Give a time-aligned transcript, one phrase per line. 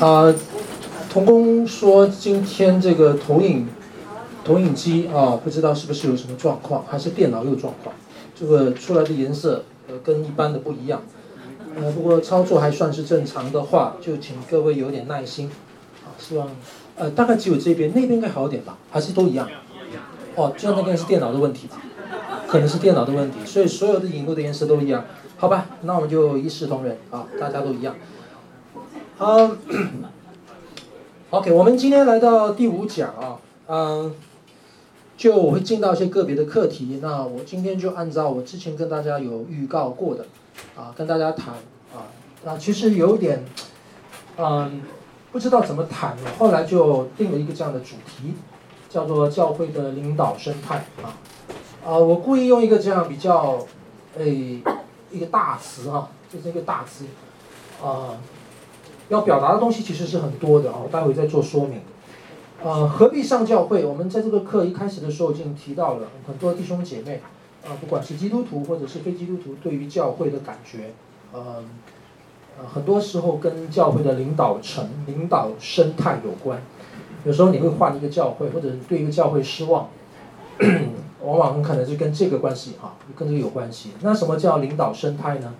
[0.00, 0.34] 啊，
[1.10, 3.68] 童工说今天这个投影
[4.42, 7.94] 投影机啊，不知道是不是有什么状况，还是电脑有状况？
[8.34, 11.02] 这个出来的颜色呃跟一般的不一样。
[11.76, 15.50] 呃，不过操作还算是正常的话，就请各位有点耐心。
[16.02, 16.48] 啊，希望
[16.96, 18.78] 呃大概只有这边，那边应该好点吧？
[18.90, 19.46] 还是都一样？
[20.34, 21.76] 哦，就那边是电脑的问题吧？
[22.48, 25.04] 可能是电脑的问题，所以所有的荧幕的颜色都一样。
[25.36, 27.94] 好吧，那我们就一视同仁啊，大家都一样。
[29.20, 29.50] 好
[31.28, 33.36] ，OK，我们今天来到第五讲啊，
[33.68, 34.14] 嗯，
[35.14, 37.00] 就我会进到一些个别的课题。
[37.02, 40.24] 那我今天就按照我之前跟大家有预告过的，
[40.74, 41.52] 啊，跟大家谈
[41.94, 42.08] 啊，
[42.44, 43.44] 那其实有点，
[44.38, 44.80] 嗯，
[45.30, 48.32] 不知道怎么谈，后来就定了一个这样的主题，
[48.88, 51.12] 叫做教会的领导生态啊，
[51.84, 53.66] 啊，我故意用一个这样比较，
[54.16, 54.62] 诶。
[55.12, 57.04] 一个大词啊，就是一个大词，
[57.82, 58.14] 啊、
[59.10, 61.80] 要表达的东西其实是很多的啊，我待会再做说明。
[62.62, 63.84] 呃，何必上教会？
[63.84, 67.20] 我们在这个课一开始的时候已经提到了很多弟兄姐妹，
[67.64, 70.92] 啊、不管是基督徒或者是非基督徒，对于教会的感觉，
[71.32, 71.64] 呃，
[72.58, 76.62] 呃，很多时候跟教会的领导层、领导生态有关。
[77.24, 79.88] 有时候你会换一个教会，或者对一个教会失望。
[81.22, 83.90] 往往很可能是跟这个关系啊，跟这个有关系。
[84.02, 85.54] 那什么叫领导生态呢？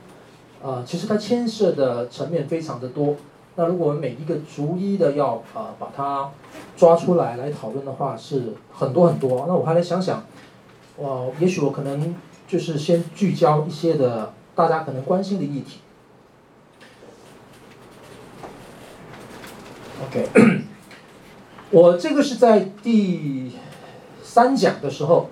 [0.63, 3.17] 呃，其实它牵涉的层面非常的多。
[3.57, 6.31] 那如果我们每一个逐一的要啊、呃、把它
[6.77, 9.45] 抓出来来讨论的话，是很多很多。
[9.47, 10.25] 那我还来想想，
[10.97, 12.15] 呃，也许我可能
[12.47, 15.81] 就是先聚焦一些的大家可能关心的议题。
[20.07, 20.29] OK，
[21.71, 23.53] 我这个是在第
[24.23, 25.29] 三讲的时候。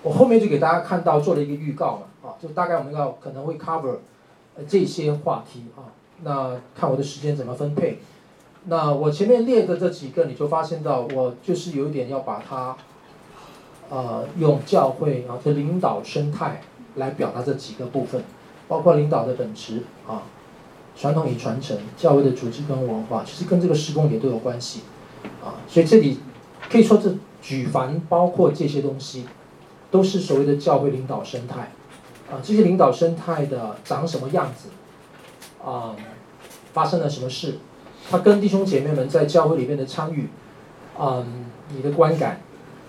[0.00, 3.96] 我后面就给大家看到做了一个预告嘛，啊，就大概我们要可能会 cover，
[4.68, 5.90] 这些话题啊，
[6.22, 7.98] 那看我的时间怎么分配。
[8.64, 12.76] 那我前面列的这几个，你就发现到我就是有一点要把它，
[13.88, 16.60] 呃，用教会啊的领导生态
[16.96, 18.22] 来表达这几个部分，
[18.66, 20.22] 包括领导的本质啊，
[20.96, 24.80] 传统与传承，教会的组织跟文化，其实跟这个施工也都有关系，
[25.42, 26.18] 啊，所以这里
[26.70, 29.24] 可以说这举凡包括这些东西。
[29.90, 31.72] 都是所谓的教会领导生态，
[32.30, 34.68] 啊，这些领导生态的长什么样子，
[35.64, 35.94] 啊，
[36.72, 37.58] 发生了什么事，
[38.10, 40.28] 他跟弟兄姐妹们在教会里面的参与，
[40.98, 41.24] 啊，
[41.74, 42.40] 你的观感，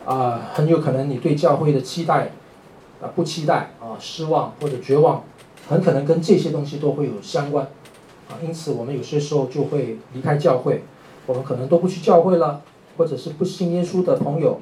[0.05, 2.31] 啊，很有可能你对教会的期待，
[3.01, 5.23] 啊，不期待，啊，失望或者绝望，
[5.67, 7.65] 很可能跟这些东西都会有相关，
[8.29, 10.83] 啊，因此我们有些时候就会离开教会，
[11.25, 12.61] 我们可能都不去教会了，
[12.97, 14.59] 或者是不信耶稣的朋友，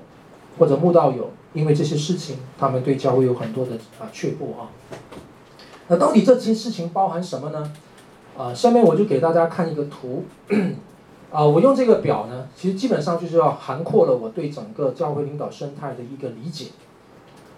[0.58, 1.30] 或者慕道友。
[1.54, 4.70] 因为这些事情，他们对教会有很多的啊却步啊。
[5.88, 7.74] 那到底这些事情包含什么呢？
[8.38, 10.26] 啊，下面我就给大家看一个图。
[11.32, 16.68] 啊，我用这个表呢，其实基本上就是要涵括了我对整个教会领导生态的一个理解。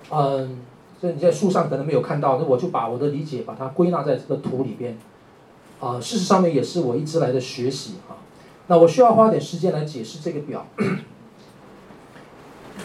[0.09, 0.62] 嗯，
[1.00, 4.97] 所以你在书上可能没有看到，那我就把我的理解把它归纳在这个图里边。
[5.79, 8.17] 啊，事实上面也是我一直来的学习啊。
[8.67, 10.66] 那我需要花点时间来解释这个表。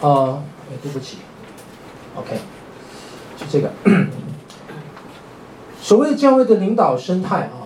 [0.01, 0.43] 啊。
[0.81, 1.19] 对不起
[2.15, 2.35] ，OK，
[3.37, 3.71] 就这个。
[5.79, 7.64] 所谓的教会的领导生态啊，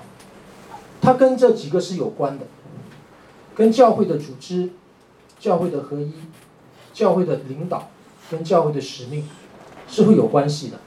[1.09, 2.45] 它跟这几个是有关的，
[3.55, 4.69] 跟教会的组织、
[5.39, 6.13] 教会的合一、
[6.93, 7.89] 教会的领导
[8.29, 9.27] 跟教会的使命
[9.87, 10.77] 是会有关系的。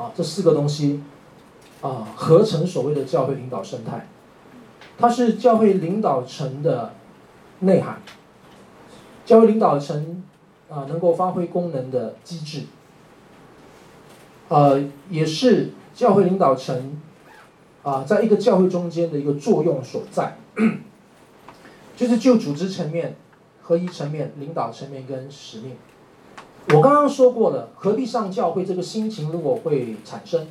[0.00, 1.02] 啊，这四个东西
[1.80, 4.06] 啊，合成所谓的教会领导生态，
[4.98, 6.94] 它是教会领导层的
[7.58, 8.02] 内涵，
[9.26, 10.22] 教会领导层。
[10.70, 12.62] 啊，能够发挥功能的机制，
[14.48, 17.00] 呃，也是教会领导层
[17.84, 20.36] 啊，在一个教会中间的一个作用所在，
[21.96, 23.14] 就是就组织层面、
[23.62, 25.76] 合一层面、领导层面跟使命。
[26.70, 30.48] 我刚刚说过了，何必上教会这个心情如果会产生，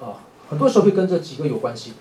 [0.00, 0.20] 啊，
[0.50, 1.92] 很多时候会跟这几个有关系。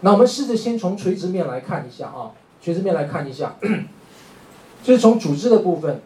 [0.00, 3.56] 那我们试着先从垂直面来看一下啊，垂直面来看一下。
[4.82, 6.00] 就是从组织的部分，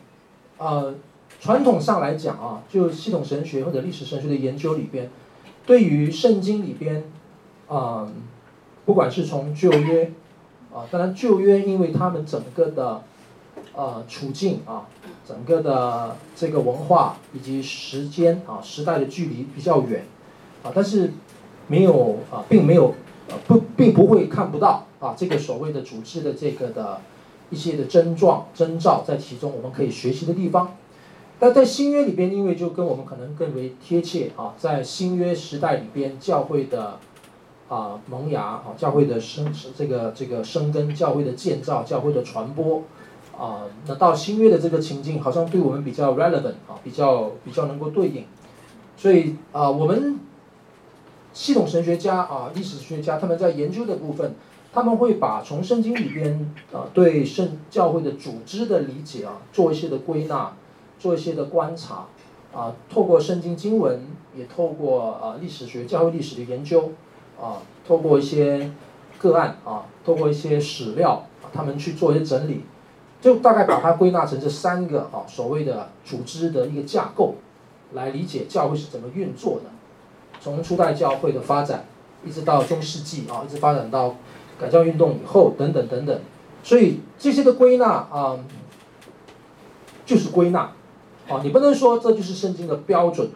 [0.58, 0.94] 呃，
[1.40, 5.10] 传统上来讲啊，就系统神学或者历史神学的研究里边，
[5.66, 7.04] 对于圣经里边，
[7.68, 8.08] 啊、
[8.84, 10.12] 不管是从旧约，
[10.72, 13.02] 啊，当然旧约因为他们整个的，
[13.74, 14.88] 呃，处境啊，
[15.26, 20.04] 整个的这个文化以及时间啊时代的距离比较远，
[20.62, 21.12] 啊，但是
[21.68, 22.94] 没有啊，并没有，
[23.28, 27.00] 啊，不，并不会看不到啊，这个所谓的组织的这个的。
[27.52, 30.76] 一些的症状、征兆在其中，我们可以学习的地方。
[31.40, 36.98] 但在新约里边，因为就跟我们可能更为贴切啊，在新约时代里边，教会的
[37.68, 42.82] 啊萌芽啊，教会的生这个这个生根，教会的建造，教会的传播
[43.38, 48.26] 啊，那到新约的这个情境，好像对我们比较 relevant 啊，比较比较能够对应，
[48.98, 50.20] 所以啊，我们
[51.32, 54.34] 系统神学家啊，历史学家他们在研究的部分，
[54.74, 60.54] 他们会把从圣经里边啊对圣教会的组织的理解啊，做一些的归纳，
[61.00, 62.06] 做一些的观察。
[62.52, 64.04] 啊，透过圣经经文，
[64.36, 66.90] 也透过啊历史学、教会历史的研究，
[67.40, 68.72] 啊，透过一些
[69.20, 72.64] 个案啊，透过一些史料，啊，他们去做一些整理，
[73.20, 77.36] 就大概把它归纳成这三个啊所谓的组织的一个架构，
[77.92, 79.70] 来理解教会是怎么运作的，
[80.40, 81.84] 从初代教会的发展，
[82.26, 84.16] 一直到中世纪啊，一直发展到
[84.58, 86.20] 改教运动以后等等等等，
[86.64, 88.36] 所以这些的归纳啊，
[90.04, 90.72] 就是归纳。
[91.30, 93.28] 啊，你不能说这就是圣经的标准，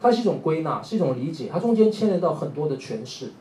[0.00, 3.32] 它是一种归纳，是一种理解，它中间牵连到很多的诠释。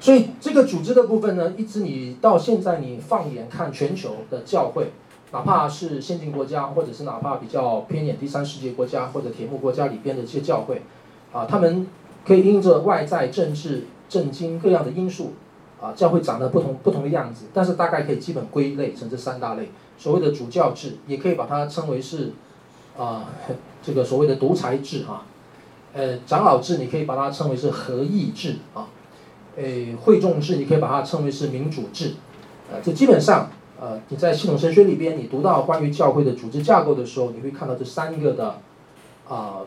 [0.00, 4.90] 所以这个组织的部分呢，一直你到现在你放眼看全球的教会，
[5.32, 10.82] 哪怕是先进国家，或者是哪怕比较偏远第三世界国家或者铁幕国家里边的这些教会，
[11.32, 11.86] 啊，他们
[12.26, 15.32] 可以因着外在政治、政经各样的因素，
[15.80, 19.70] 啊，教会长得不同不同的样子，但是大概可以基本归类成这三大类。
[19.96, 22.32] 所谓的主教制，也可以把它称为是。
[22.96, 23.28] 啊，
[23.82, 25.22] 这个所谓的独裁制啊，
[25.92, 28.88] 呃，长老制你可以把它称为是合议制啊，
[29.56, 29.64] 呃，
[30.02, 32.14] 会众制你可以把它称为是民主制，
[32.72, 38.58] 呃，这基本上呃你在系统神学里边你读到关于教会的组织架构的时候，你会看到这三个的
[39.28, 39.60] 啊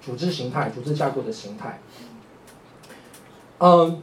[0.00, 1.80] 组织形态、组织架构的形态。
[3.58, 4.02] 嗯，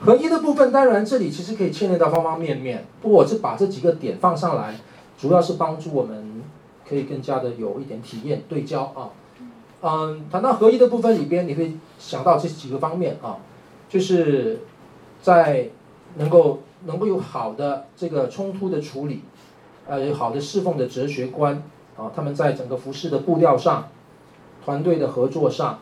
[0.00, 4.76] 合一的部分当然这里其实可以牵连到方方面面，不过我是把这几个点放上来，
[5.18, 6.33] 主要是帮助我们。
[6.88, 9.10] 可以更加的有一点体验对焦啊，
[9.82, 13.38] 嗯，谈到合一的部分里边，你会想到这几个方面啊，
[13.88, 14.60] 就是
[15.22, 15.70] 在
[16.16, 19.22] 能够能够有好的这个冲突的处理，
[19.86, 21.62] 呃，有好的侍奉的哲学观
[21.96, 23.88] 啊，他们在整个服饰的步调上，
[24.64, 25.78] 团队的合作上，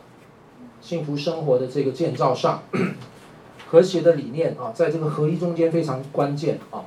[0.79, 2.63] 幸福生活的这个建造上，
[3.67, 6.85] 和谐的理念啊，在这个合一中间非常关键啊。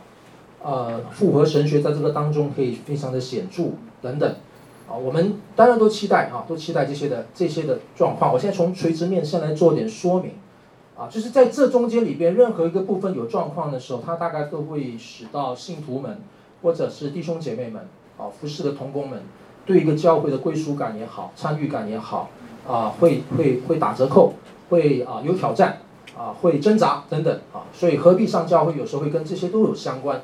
[0.62, 3.70] 呃，复合神学在这个当中可以非常的显著
[4.06, 4.30] 等等，
[4.88, 8.32] 啊，我们当然都期待啊，都期待这些的这些的状况。
[8.32, 10.32] 我现在从垂直面先来做点说明，
[10.96, 16.18] 啊，就是在这中间里边，任何一个部分有状况的时候，它大概都会使到信徒们
[16.62, 19.22] 或者是弟兄姐妹们啊，服侍的同工们，
[19.66, 22.30] 对一个教会的归属感也好，参与感也好，
[22.66, 24.34] 啊，会会会打折扣，
[24.70, 25.78] 会啊有挑战。
[26.16, 28.74] 啊，会挣扎等等啊，所以何必上教会？
[28.74, 30.22] 有时候会跟这些都有相关。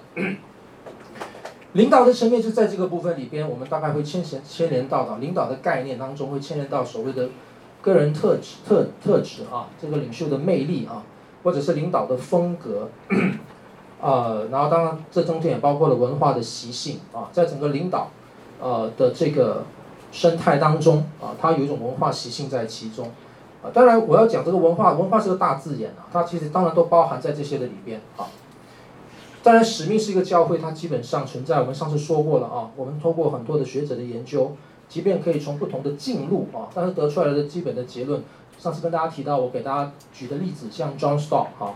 [1.72, 7.30] 领导的层面就在这个部分里边，我们大概会牵牵牵连到的领导的概念当中，会牵连到所谓的
[7.80, 11.02] 个人特质特特质啊，这个领袖的魅力啊，
[11.42, 12.90] 或者是领导的风格，
[14.02, 18.10] 啊，然后当然这中间也包括了文化的习性啊，在整个领导
[18.60, 19.64] 呃的这个
[20.12, 23.10] 生态当中啊，它有一种文化习性在其中。
[23.62, 28.26] 啊，当然我要讲这个文化，文化是个大字眼啊，它其实当然都包含在这些的里边啊。
[29.42, 34.56] 当然使命是一个教会，它基本上存在，我们上次说过了啊，我们通过很多的学者的研究，
[34.88, 38.22] 即便可以从不同的进入啊，但是得出来的基本的结论，
[38.58, 41.74] 上次跟大家提到，我给大家举的例子，像 John Stott 啊，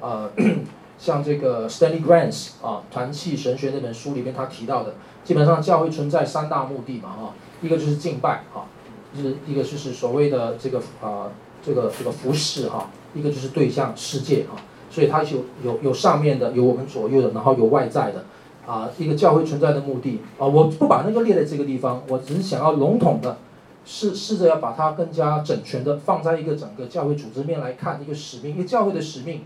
[0.00, 0.30] 呃，
[0.98, 4.94] 像这个 Stanley Grenz 啊，《团契神学》那本书里面他提到的，
[5.24, 8.66] 基本上教会存在三大目的嘛啊，一个就是敬拜啊。
[9.14, 11.28] 就是一个就是所谓的这个啊、
[11.62, 14.56] 这个这个服侍哈，一个就是对象世界啊，
[14.92, 18.24] 所以它有有有上面的，有我们左右的，然后有外在的，
[18.66, 23.38] 啊，一个教会存在的目的啊，我不把那个列在这个地方，我只是想要笼统的
[23.86, 29.42] 试试着要把它更加整全的放在一个整个教会组织面来看一个使命，一个教会的使命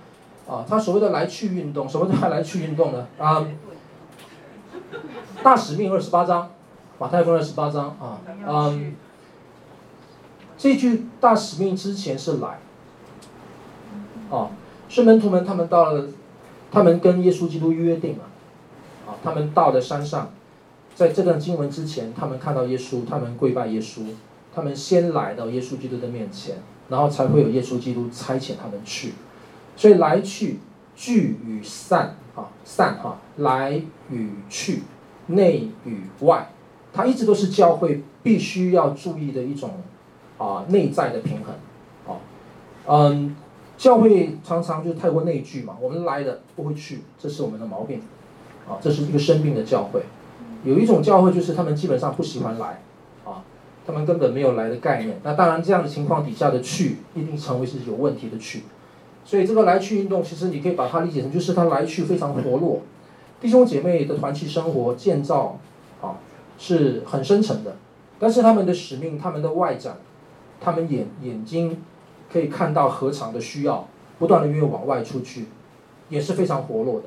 [0.49, 3.07] 啊，它所谓的来去运动，什么叫来去运动呢？
[3.17, 3.47] 啊，
[5.45, 6.51] 大使命二十八章，
[6.99, 8.97] 马太福音二十八章啊，嗯。
[10.59, 12.59] 这句大使命之前是来，
[14.31, 14.49] 啊，
[14.89, 16.07] 是门徒们他们到了，
[16.71, 18.25] 他们跟耶稣基督约定了，
[19.07, 20.31] 啊，他们到了山上，
[20.95, 24.01] 在这段经文之前，他们看到耶稣，他们跪拜耶稣，
[24.55, 26.57] 他们先来到耶稣基督的面前，
[26.89, 29.13] 然后才会有耶稣基督差遣他们去，
[29.77, 30.59] 所以来去
[30.95, 34.83] 聚与散啊，散哈，来与去，
[35.27, 36.51] 内与外，
[36.93, 39.71] 它一直都是教会必须要注意的一种。
[40.39, 41.55] 啊，内在的平衡，
[42.07, 42.21] 啊，
[42.87, 43.35] 嗯，
[43.77, 48.01] 教会常常就太过内聚嘛，我们来的不会去，这是我们的毛病，
[48.69, 50.03] 啊，这是一个生病的教会。
[50.65, 52.83] 有一种教会就是他们基本上不喜欢来，
[53.25, 53.45] 啊，
[53.87, 55.21] 他们根本没有来的概念。
[55.23, 58.63] 那当然这样的情况底下的去，一定成为是有问题的去。
[59.25, 62.83] 所以这个来去运动，其实你可以把它理解成就是它来去非常活络，
[63.41, 65.59] 弟兄姐妹的团契生活建造
[66.01, 66.17] 啊
[66.59, 67.77] 是很深沉的，
[68.19, 69.99] 但是他们的使命、他们的外展、
[70.61, 71.83] 他们眼眼睛
[72.33, 73.87] 可以看到何尝的需要，
[74.19, 75.47] 不断的愿意往外出去，
[76.09, 77.07] 也是非常活络的。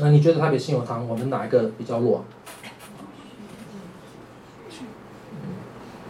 [0.00, 2.24] 那你觉得台北信友堂我们哪一个比较弱？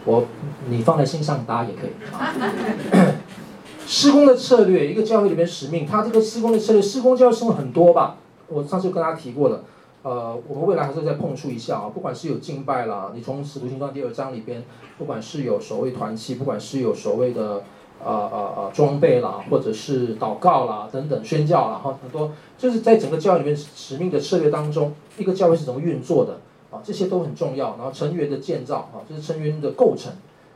[0.05, 0.25] 我
[0.67, 1.91] 你放在心上答也可以。
[3.85, 8.17] 施工的策略，一个教会里面使命，它这个施工的策略，施工教会生活很多吧？
[8.47, 9.63] 我上次跟大家提过了，
[10.01, 11.89] 呃，我们未来还是再碰触一下啊。
[11.93, 14.63] 不管是有敬拜啦，你从使徒行传第二章里边，
[14.97, 17.63] 不管是有所谓团契，不管是有所谓的
[18.05, 26.81] 呃呃呃装备啦，或者是祷告啦等等宣教啦，哈，很多就是在整个教会里面使命的策略当中，一个教会是怎么运作的啊？
[26.83, 27.75] 这些都很重要。
[27.77, 30.11] 然后成员的建造啊，就是成员的构成，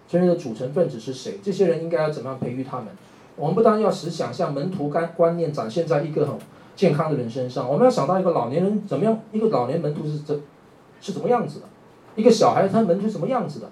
[0.07, 1.39] 成员的组成分子是谁？
[1.43, 2.87] 这些人应该要怎么样培育他们？
[3.35, 6.35] 我们不单要使想象门徒观观念展现在一个很
[6.75, 10.41] 健康的人身上，我们要想到一个老年人怎么样，一个老年门徒是怎
[10.99, 11.65] 是怎么样子的，
[12.15, 13.69] 一个小孩他门徒是怎么样子的，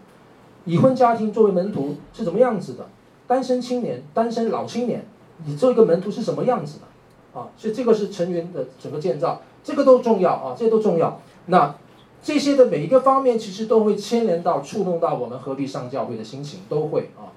[0.66, 2.86] 已婚家庭作为门徒是怎么样子的，
[3.28, 5.06] 单身青年、单身老青年，
[5.46, 7.40] 你做一个门徒是什么样子的？
[7.40, 11.20] 啊，所以这个是成员的整个建造，这个都重要啊，这些都重要。
[11.48, 11.76] 那
[12.24, 17.30] 这些的每一个方面，其实都会牵连到、触动到我们何必上教会的心情，都会啊。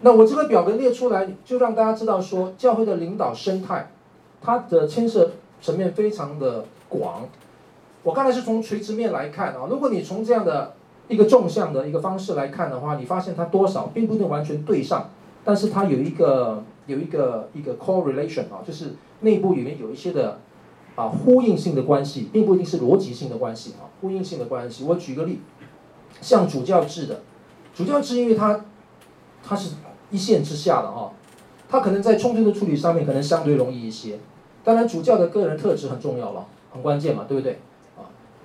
[0.00, 3.90] 那我这个表格列出来，就让大家知道说，教会的领导生态，
[4.40, 7.28] 它的牵涉层面非常的广。
[8.04, 10.74] 我刚才是从垂直面来看啊，如果你从这样的
[11.08, 15.10] 一个纵向的一个方式来看的话，你发现它多少并不能完全对上，
[15.44, 20.38] 但是它有一个有一个一个 correlation 啊，就是内部里面有一些的
[20.94, 24.84] 啊呼应性的关系，并不一定是逻辑性的关系啊，呼应性的关系。
[24.84, 25.40] 我举个例，
[26.20, 27.22] 像主教制的，
[27.74, 28.64] 主教制因为它
[29.42, 29.74] 它是。
[30.10, 31.12] 一线之下的哈，
[31.68, 34.18] 它可能在冲突的处理上面可能相对容易一些。
[34.64, 37.58] 当然，主教的个人特质很重要了，很关键嘛，对不对？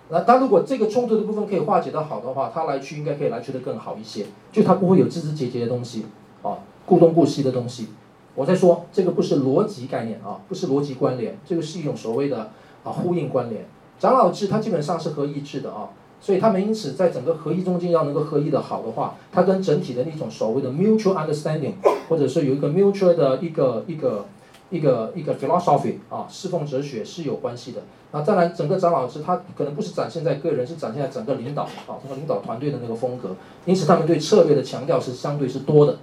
[0.10, 6.06] 那他如果这个冲突的部分可以化解得好的话，他来去应该可以来去得更好一些，就他不会有枝枝节节的东西，
[6.42, 7.88] 啊，顾东顾西的东西。
[8.36, 12.52] 我在说这个不是逻辑概念啊，不是逻辑关联，这个是一种所谓的
[12.84, 13.66] 啊呼应关联。
[14.00, 15.90] 长老制它基本上是合一制的啊。
[16.20, 21.74] 所以他们因此在整个合一中间要能够合一的好的话，它跟整体的那种所谓的 mutual understanding，
[22.08, 24.26] 或者是有一个 mutual 的一个一个
[24.74, 27.82] 一个一个 philosophy 啊，侍奉哲学是有关系的。
[28.12, 33.36] 那当然，整个张老师他可能不是展现在个人，是展现在整个领导啊，整个领导团队的那个风格。
[33.66, 35.98] 因此，他们对策略的强调是相对是多的。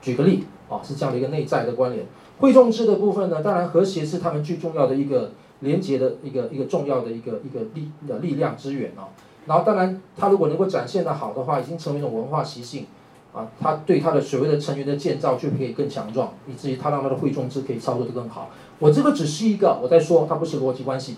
[0.00, 2.06] 举个例啊，是这样的一个内在的关联。
[2.38, 9.12] 会众制的部分呢，当然和谐是他们最重要的一个连接的一个一个重要的一个一个力的力量资源啊。
[9.46, 12.86] 然后，当然，他如果能够展现的好的话，已经成为一种文化习性，
[13.34, 18.48] 啊，他对他的所谓的成员的建造就可以更强壮，以至于他让他的会众制可以操作得更好。
[18.78, 21.16] 我这个只是一个，我在说，它不是逻辑关系。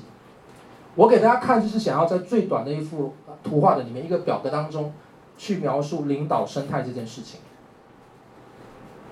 [0.95, 3.13] 我给大家看，就是想要在最短的一幅
[3.45, 4.95] 图画的里面一个表格当中，
[5.37, 7.41] 去描述领导生态这件事情。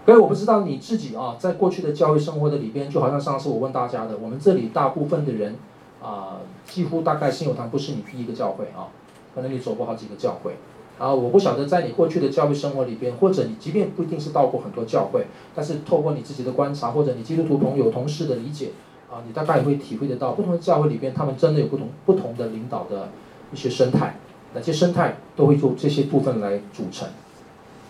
[0.06, 5.56] 所以我不知道你自己啊，在过去的教会生活的里边，就好像上次我问大家的，我们这里大部分的人
[6.02, 8.88] 啊，几乎大概信友堂不是你第一个教会啊。
[9.34, 10.54] 可能你走过好几个教会，
[10.98, 18.70] 啊，我不晓得在你过去的教会生活里边，或者你即便不一定是到过很多教会，但是透过你自己的观察，或者你基督徒朋友同事的理解，
[19.10, 23.08] 啊，你大概也会体会得到，不同的教会里边，他们真的有不同不同的领导的
[23.52, 24.16] 一些生态，
[24.54, 27.08] 那些生态都会做这些部分来组成，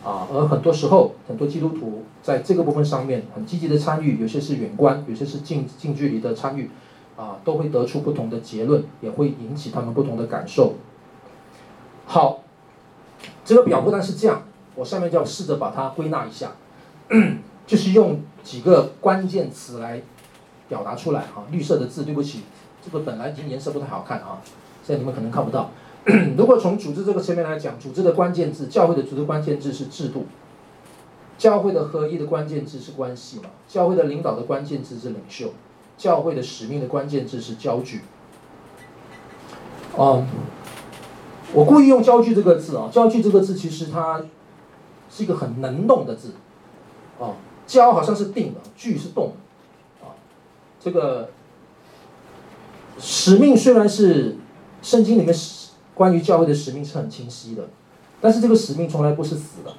[0.02, 6.70] 啊，而很多时候，很多基督徒在这个部分上面很积极的参与，有些是远观，有些是近近距离的参与，
[7.16, 10.74] 啊，都会得出不同的结论，也会引起他们不同的感受。
[12.06, 12.43] 好，
[13.44, 14.42] 这个表不但是这样，
[14.74, 16.52] 我下面就要试着把它归纳一下，
[17.66, 20.00] 就是用几个关键词来
[20.68, 21.44] 表达出来啊。
[21.50, 22.40] 绿色的字，对不起，
[22.82, 24.40] 这个本来已经颜色不太好看啊，
[24.82, 25.70] 现在你们可能看不到。
[26.36, 30.26] 如果从组织这个层面来讲，组织的关键字，教会的组织关键字是制度，
[31.36, 35.52] 教会的合一的关键字是关系嘛，教会的领导的关键字是领袖，
[35.98, 38.00] 教会的使命的关键字是焦距。
[39.98, 40.26] 嗯。
[41.54, 44.20] 我故意用“焦距”这个字啊，“焦距”这个字其实它
[45.08, 46.34] 是一个很能动的字，
[47.20, 47.30] 啊
[47.64, 50.18] ，“焦”好像是定的，“距”是动的，啊，
[50.80, 51.30] 这个
[52.98, 54.36] 使命虽然是
[54.82, 55.32] 圣经里面
[55.94, 57.68] 关于教会的使命是很清晰的，
[58.20, 59.72] 但是这个使命从来不是死的，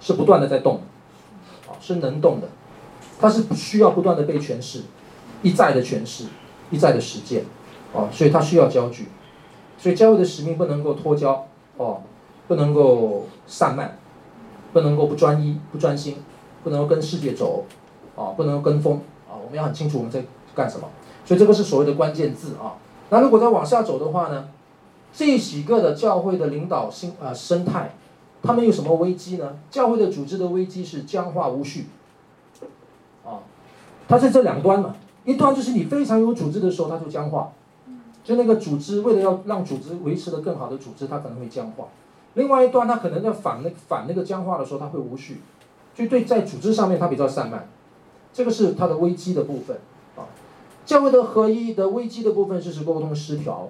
[0.00, 0.80] 是不断的在动，
[1.68, 2.48] 啊，是能动的，
[3.20, 4.82] 它是需要不断的被诠释，
[5.42, 6.24] 一再的诠释，
[6.72, 7.44] 一再的实践，
[7.94, 9.06] 啊，所以它需要焦距。
[9.80, 11.46] 所以教会的使命不能够脱焦，
[11.78, 12.02] 哦，
[12.46, 13.96] 不能够散漫，
[14.74, 16.16] 不能够不专一、不专心，
[16.62, 17.64] 不能够跟世界走，
[18.14, 20.22] 啊，不能够跟风，啊，我们要很清楚我们在
[20.54, 20.86] 干什么。
[21.24, 22.76] 所以这个是所谓的关键字啊。
[23.08, 24.50] 那如果再往下走的话呢，
[25.14, 27.94] 这几个的教会的领导性啊生态，
[28.42, 29.56] 他们有什么危机呢？
[29.70, 31.86] 教会的组织的危机是僵化无序，
[33.24, 33.40] 啊，
[34.06, 34.94] 它在这两端嘛，
[35.24, 37.50] 一端就是你非常有组织的时候，它就僵化。
[38.22, 41.86] 就那个组织，为了要让组织维持的更好的组织，它可能会僵化；
[42.34, 45.40] 另外一端，它可能在反那反那个僵化的时候，它会无序。
[45.94, 47.68] 就对，在组织上面，它比较散漫。
[48.32, 49.78] 这个是它的危机的部分
[50.16, 50.28] 啊。
[50.86, 53.68] 教会的合一的危机的部分就是沟通失调。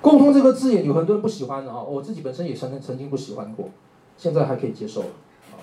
[0.00, 3.68] 沟通这个字眼有很多人不喜欢的啊，我自己本身也曾曾经不喜欢过，
[4.16, 5.06] 现在还可以接受了
[5.52, 5.56] 啊，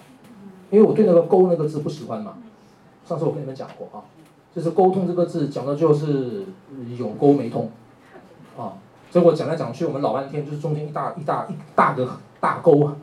[0.72, 2.38] 因为我对那个沟那个字不喜欢嘛。
[3.06, 4.04] 上次我跟你们讲过啊。
[4.56, 6.46] 就是沟通这个字讲的就是
[6.98, 7.70] 有沟没通，
[8.58, 8.72] 啊，
[9.12, 12.10] 结果讲来讲去我们老半天就是中间一大一大一大个
[12.40, 12.96] 大沟啊，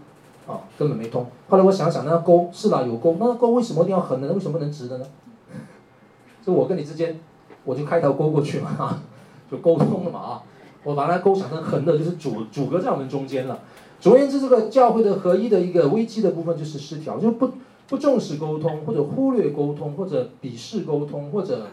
[0.47, 1.27] 啊，根本没通。
[1.51, 4.33] 后来我想想，那沟是啦有沟，那沟为什么一定要横的呢？
[4.33, 5.05] 为什么不能直的呢？
[6.43, 7.21] 就我跟你之间，
[7.65, 9.03] 我就开条沟过去嘛，啊，
[9.53, 10.43] 就沟通了嘛啊，
[10.85, 13.59] 我把那沟想成横的，就是阻阻隔在我们中间了。
[14.01, 17.51] 总而言之，这个教会的合一的一个危机的部分就是失调，就不。
[17.93, 21.67] 不重视沟通，或者忽略沟通，或者鄙视沟通，或者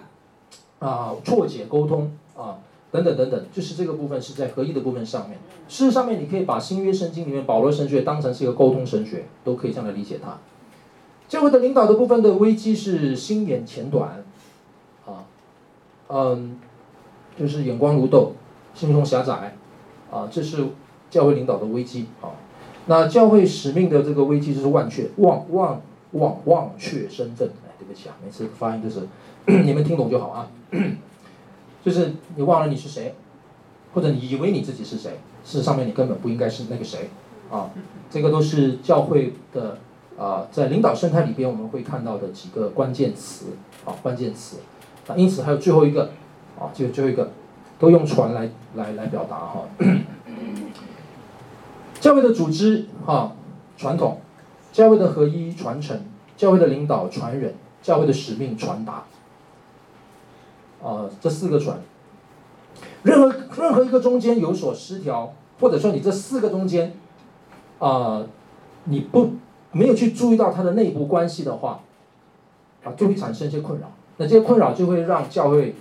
[0.79, 2.59] 啊错解沟通啊
[2.91, 5.39] 等等等等，就是这个部分是在合一的部分上面。
[5.69, 10.37] 事实上面，你可以把新约圣经里面保罗神学当成是一个沟通神学，都可以这样来理解它。
[11.29, 14.25] 教会的领导的部分的危机是心眼浅短，
[15.05, 15.23] 啊，
[16.09, 16.59] 嗯，
[17.39, 18.33] 就是眼光如豆，
[18.73, 19.55] 心胸狭窄，
[20.11, 20.67] 啊，这是
[21.09, 22.35] 教会领导的危机啊。
[22.87, 25.81] 那教会使命的这个危机就是忘却，忘忘。
[26.11, 29.07] 忘忘却身份，哎，对不起啊，每次发音就是
[29.63, 30.47] 你们听懂就好啊。
[31.83, 33.15] 就是你忘了你是谁，
[33.93, 35.11] 或者你以为你自己是谁，
[35.45, 37.09] 事实上面你根本不应该是那个谁
[37.49, 37.69] 啊。
[38.09, 39.77] 这个都是教会的
[40.17, 43.45] 啊，在领导生态里边我们会看到的几个关键词
[43.85, 44.57] 啊，关键词。
[45.07, 46.11] 啊，因此还有最后一个
[46.59, 47.31] 啊，就最后一个，
[47.79, 49.63] 都用传来来来表达哈。
[51.99, 53.33] 教会的组织啊，
[53.77, 54.19] 传统。
[54.71, 55.99] 教会的合一传承，
[56.37, 59.03] 教会的领导传人，教会的使命传达，
[60.83, 61.79] 啊、这四个传，
[63.03, 66.93] 任何任何一个中间有所失调，或者说你这四个中间，
[67.79, 68.23] 啊、
[68.85, 69.31] 你不
[69.71, 71.81] 没有去注意到它的内部关系的话，
[72.83, 73.91] 啊，就会产生一些困扰。
[74.17, 75.73] 那这些困扰就会让教会，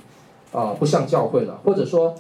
[0.53, 2.15] 啊、不像教会了，或者说，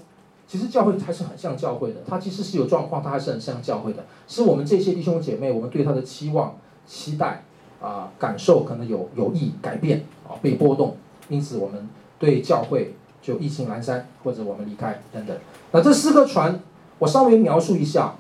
[0.48, 4.06] 其实教会还是很像教会的，它其实是有状况，它还是很像教会的。
[4.26, 6.56] 是我们这些弟兄姐妹，我们对他的期望、
[6.86, 7.44] 期待
[7.82, 10.96] 啊、感受可能有有意改变啊、被波动，
[11.28, 11.86] 因此我们
[12.18, 15.36] 对教会就意兴阑珊，或者我们离开等等。
[15.72, 16.58] 那这四个传，
[16.98, 18.14] 我稍微描述一下。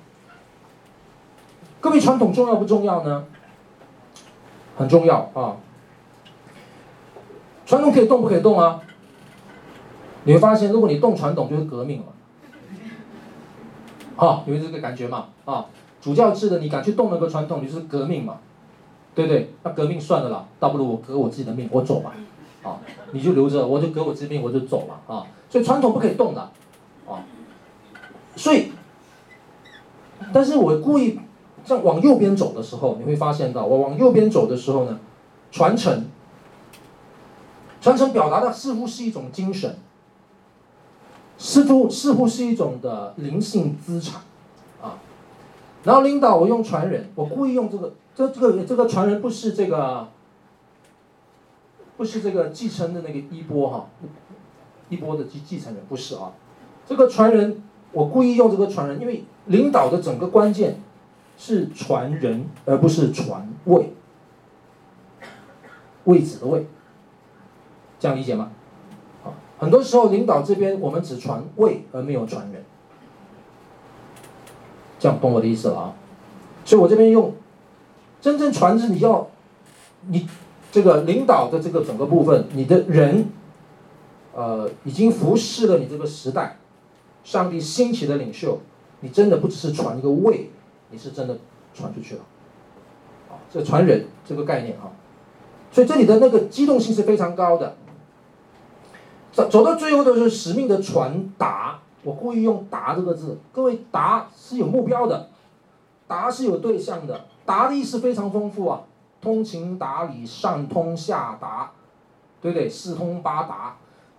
[1.80, 3.24] 各位传统重要不重要呢？
[4.76, 5.56] 很重要啊。
[7.64, 8.82] 传统可以动不可以动啊？
[10.24, 12.06] 你会发现，如果你动传统，就是革命了。
[14.18, 15.28] 好，有这个感觉嘛？
[15.44, 15.66] 啊，
[16.00, 18.38] 主教制的，你敢去动那个传统，你就是革命嘛，
[19.14, 19.54] 对不对？
[19.62, 22.12] 那革命算了啦，倒不如我革我自己的命，我走吧，
[22.64, 22.80] 啊，
[23.12, 25.24] 你就留着，我就革我自己命，我就走了啊。
[25.48, 26.40] 所以传统不可以动的，
[27.06, 27.22] 啊，
[28.34, 28.72] 所以，
[30.32, 31.20] 但是我故意
[31.64, 34.98] 这样往右边走的时候，你会发现到，我往右边走的时候呢，
[35.52, 36.06] 传承，
[37.80, 39.78] 传承表达的似乎是一种精神。
[41.38, 44.22] 似乎似乎是一种的灵性资产，
[44.82, 44.98] 啊，
[45.84, 50.08] 然后领导我用传人，我故意用这个，这这个这个传人不是这个，
[51.96, 53.86] 不是这个继承的那个衣钵哈，
[54.88, 56.32] 衣钵的继继承人不是啊，
[56.84, 60.80] 这个传人我故意用这个传人，因为领导的整个关键
[61.38, 63.92] 是传人而不是传位，
[66.02, 66.66] 位置的位，
[68.00, 68.50] 这样理解吗？
[69.58, 72.64] 很多时候，领导这边我们只传位而没有传人，
[74.98, 75.94] 这样懂我的意思了啊？
[76.64, 77.34] 所以我这边用
[78.20, 79.28] 真正传是你要
[80.08, 80.28] 你
[80.70, 83.26] 这个领导的这个整个部分，你的人
[84.34, 86.58] 呃已经服侍了你这个时代，
[87.24, 88.60] 上帝兴起的领袖，
[89.00, 90.50] 你真的不只是传一个位，
[90.90, 91.38] 你是真的
[91.74, 92.20] 传出去了，
[93.50, 94.92] 这传人这个概念哈，
[95.72, 97.76] 所以这里的那个机动性是非常高的。
[99.32, 103.38] 走走到最后都是使命的传达，我故意用“达”这个字。
[103.52, 105.28] 各位，“达”是有目标的
[106.08, 108.82] ，“达”是有对象的，“达”的意思非常丰富啊，
[109.20, 111.70] 通情达理，上通下达，
[112.40, 112.68] 对不对？
[112.68, 113.76] 四通八达，“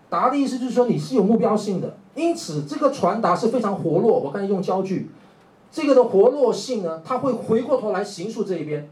[0.10, 4.20] 达”的意思就是说你是有目标性的，因此这个传达是非常活络。
[4.20, 5.10] 我刚才用焦距，
[5.72, 8.90] 这个的活络性呢，它会回过头来形塑这一边。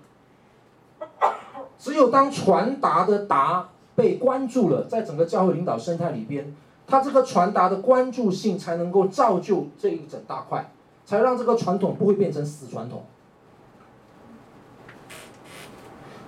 [1.79, 6.55] 只有当传达的达被关注了，在整个教会领导生态里边，
[6.85, 10.69] 他这个传达的关注性才能够造就这一整大块，
[11.03, 13.03] 才让这个传统不会变成死传统。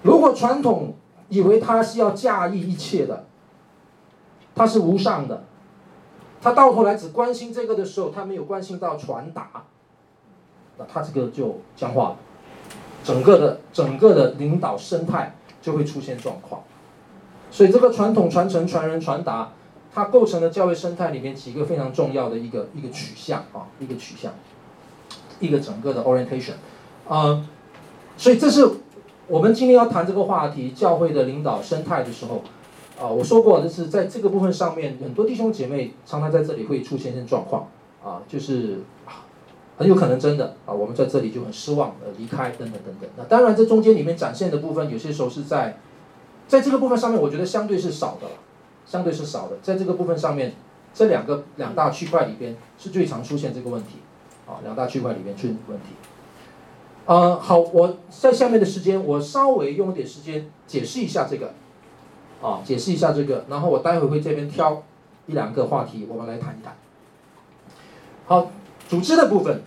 [0.01, 0.95] 如果传统
[1.27, 3.27] 以为他是要驾驭一切的，
[4.55, 5.43] 他是无上的，
[6.41, 9.65] 他到头来只关心这个的时候，他没有关心到传达，
[10.79, 12.15] 那他这个就僵化了。
[13.03, 16.63] 整个的整个的领导生态就会出现状况，
[17.51, 19.51] 所以这个传统传承、传人、传达，
[19.93, 24.33] 它构成了教会生态里面几个非常重要的一个一个取向啊，一个取向，
[25.39, 26.53] 一个整个的 orientation，
[27.07, 27.45] 啊、
[28.17, 28.67] 所以这是
[29.27, 32.43] 我们今天要谈这个话题教会的领导生态的时候，
[32.99, 37.67] 啊、我说过就是在这个部分上面，很多弟兄姐妹常常在这里会出现一些状况
[38.03, 38.79] 啊，就是。
[39.79, 43.09] 很有可能真的啊，我们在这里就很失望，呃，离开等等等等。
[43.15, 45.77] 那当然，这中间里面展现的部分，有些时候是在，
[46.49, 48.33] 在这个部分上面，我觉得相对是少的了，
[48.85, 49.55] 相对是少的。
[49.61, 50.55] 在这个部分上面，
[50.93, 53.99] 这两个两大区块里边是最常出现这个问题，
[54.45, 55.85] 啊，两大区块里边出现问题。
[57.05, 61.53] 呃，好，我在下面的时间，我稍微用一点时间解释一下这个，
[62.41, 64.83] 啊，解释一下这个，然后我待会会这边挑
[65.27, 66.75] 一两个话题，我们来谈一谈。
[68.25, 68.51] 好。
[68.89, 69.61] 组织的部分，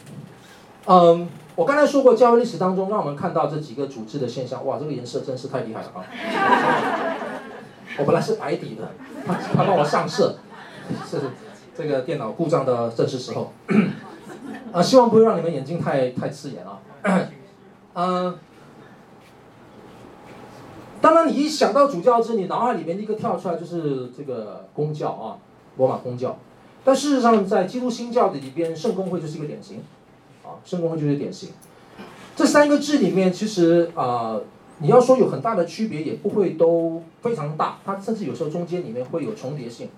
[0.87, 4.65] 嗯，我刚才说过，教会历史当中让我们看到这几个组织的现象。
[4.67, 6.05] 哇，这个颜色真是太厉害了啊！
[7.99, 8.91] 我本来是白底的，
[9.27, 10.37] 他他帮我上色，
[11.07, 11.21] 是
[11.77, 13.53] 这个电脑故障的正是时候。
[14.73, 16.81] 啊，希望不会让你们眼睛太太刺眼啊。
[17.95, 18.39] 嗯，
[21.03, 25.37] 当然你一想到主教制，你脑海里面一个跳出来就是这个公教啊，
[25.77, 26.39] 罗马公教。
[26.83, 29.85] 但事实上，在基督新教的里边，圣公会就是一个典型，
[30.53, 31.51] 啊，圣公会就是典型。
[32.37, 34.39] 这三个制里面，其实啊、
[34.79, 39.89] 你要说有很大的区别，也不会都非常大，它甚至有时候中间里面会有重叠性。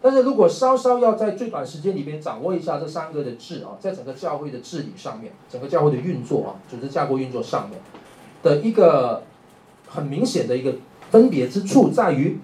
[0.00, 7.80] 但是如果稍稍要在最短时间里面掌握一下这三个的制啊，在整个教会的治理上面，整个教会的运作啊，组织架构运作上面
[8.42, 9.22] 的一个
[9.88, 10.74] 很明显的一个
[11.10, 12.38] 分别之处在于。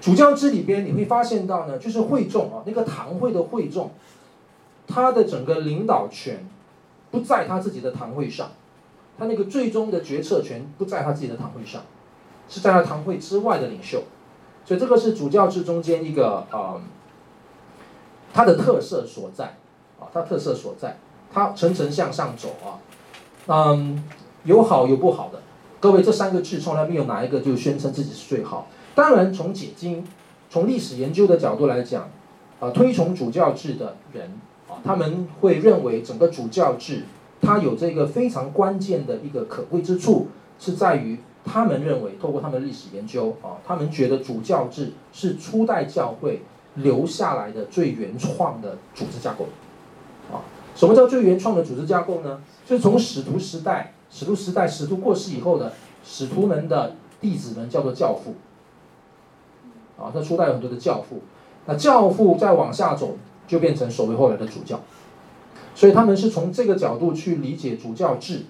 [0.00, 3.90] 主教制里边你会发现到呢，就是会众啊，那个堂会的会众，
[4.86, 6.46] 他的整个领导权
[7.14, 8.50] 不在他自己的堂会上，
[9.16, 11.82] 他那个最终的决策权不在他自己的堂会上，
[12.48, 14.02] 是在他堂会之外的领袖，
[14.64, 16.80] 所以这个是主教制中间一个啊，
[18.32, 19.56] 它的特色所在
[20.00, 20.98] 啊，它特色所在，
[21.32, 22.82] 它层层向上走啊，
[23.46, 24.02] 嗯，
[24.42, 25.40] 有好有不好的，
[25.78, 28.66] 各位这三个制从来没有哪一个就宣称自己是最好。
[28.96, 30.04] 当然，从解经、
[30.50, 32.10] 从历史研究的角度来讲，
[32.58, 34.40] 啊，推崇主教制的人，
[34.82, 37.04] 他们会认为整个主教制
[37.40, 46.42] 它有这个非常关键的一个可贵之处，是在于他们认为，透过他们历史研究啊，他们觉得主教制是初代教会
[46.76, 49.46] 留下来的最原创的组织架构。
[50.32, 50.40] 啊，
[50.74, 52.40] 什么叫最原创的组织架构呢？
[52.66, 58.34] 就是从使徒时代，使徒时代使徒过世以后的使徒们的弟子们叫做教父。
[60.02, 61.20] 啊，这初代有很多的教父，
[61.66, 64.80] 那教父再往下走，就变成所谓后来的主教，
[65.74, 68.46] 所以他们是从这个角度去理解主教制。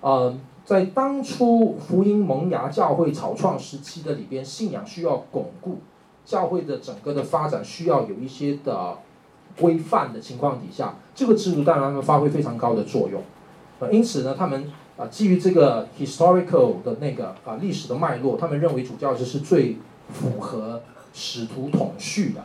[0.00, 5.78] 呃，在当初福音萌芽教会草创时期的里边，信仰需要巩固，
[6.24, 8.98] 教会的整个的发展需要有一些的
[9.60, 13.22] 规范的情况底下，这个制度当然他们发挥非常高的作用。
[13.80, 19.76] 呃，因此呢，他们啊基于这个 historical 的那个啊历史的脉络，他们认为主教制是最。
[20.06, 20.82] 符合
[21.14, 22.40] 使徒统序的，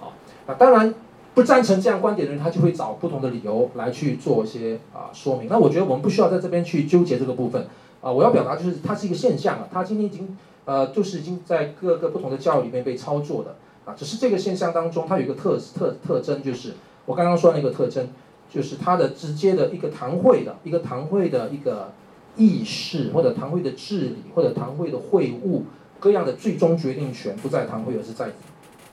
[0.00, 0.14] 啊，
[0.46, 0.94] 那当然
[1.34, 5.48] 不赞成这样观点的人，他就会找不同的理由来去做一些啊说明。
[5.50, 7.66] 那我觉得我们不需要在这边去纠结这个部分，
[8.00, 18.08] 啊，我要表达就是它是一个现象啊，它今天已经呃就是已经在各个不同的教育里面被操作的，啊，只是这个现象当中它有一个特特特征，就是我刚刚说的那个特征，
[18.48, 21.92] 就是它的直接的一个堂会的一个堂会的一个
[22.36, 25.64] 议事或者堂会的治理或者堂会的会务。
[26.00, 28.28] 各样的最终决定权不在堂会，而是在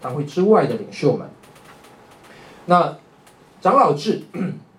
[0.02, 1.28] 堂会之外的领袖们。
[2.66, 2.96] 那
[3.60, 4.24] 长老制，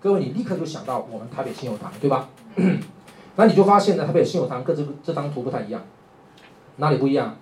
[0.01, 2.29] 各位你立刻就想到我们台北信友堂，对吧？
[3.35, 5.81] 那你就发现呢，台北信友堂跟这这张图不太一样，
[6.77, 7.35] 哪里不一样？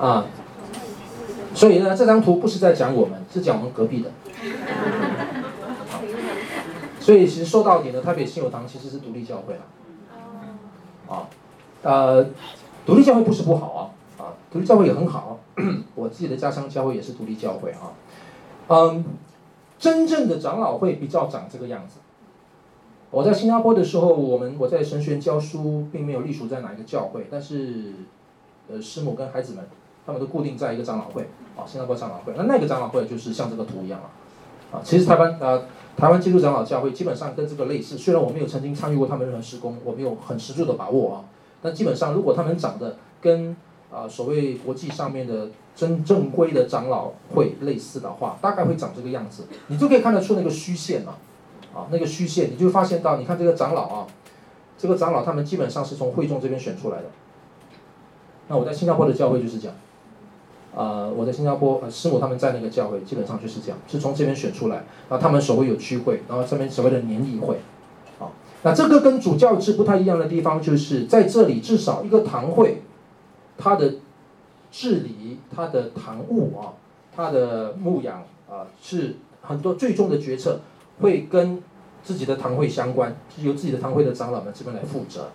[0.00, 0.26] 啊，
[1.54, 4.10] 所以呢，这张图不是在讲我们，是讲我们隔壁的。
[7.00, 9.60] 所以其实说到底呢，台北信友堂其实是独立教会了。
[11.08, 11.26] 啊，
[11.82, 12.26] 呃，
[12.84, 15.38] 独立教会不是不好啊，啊，独立教会也很好，
[16.18, 17.94] 自己的家乡教会也是独立教会啊，
[18.66, 19.04] 嗯，
[19.78, 22.00] 真正的长老会比较长这个样子，
[23.12, 27.92] 我在新加坡的时候，我们我在神学院教书，并没有隶属在哪一个教会，但是，
[28.68, 29.64] 呃，师母跟孩子们，
[30.04, 31.22] 他们都固定在一个长老会，
[31.56, 32.32] 啊，新加坡长老会。
[32.36, 34.10] 那那个长老会就是像这个图一样啊，
[34.72, 41.24] 啊，其实台湾呃台湾基督长老教会基本上跟这个类似，虽然我没有曾经参与过他们任何施工，我没有很十足的把握啊，
[41.62, 43.56] 但基本上如果他们长得跟
[43.92, 51.14] 啊所谓国际上面的真正规的长老会类似的话，大概会长这个样子，你就可以看得出那个虚线啊。
[51.74, 54.06] 啊，那个虚线，你就发现到，你看这个长老啊，
[54.78, 57.04] 这个长老他们基本上是从会众这边选出来的。
[58.48, 59.76] 那我在新加坡的教会就是这样，
[60.74, 64.76] 呃，我在新加坡呃师母他们在那个教会基本上就是这样，是从这边选出来，
[65.08, 67.60] 然后他们所谓有区会，然后这边所谓的年议会，
[68.18, 72.82] 啊，那这个跟主教制不太一样的地方就是在这里至少一个堂会，
[73.58, 73.96] 它的
[74.70, 76.74] 治理、他的堂务啊、
[77.14, 80.60] 他的牧养啊，是很多最终的决策。
[81.00, 81.62] 会跟
[82.02, 85.28] 自己的堂会相关，是由自己的堂会的长老们这边来负责，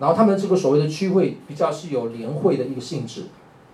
[0.00, 3.26] 然后他们这个所谓的区会比较是有联会的一个性质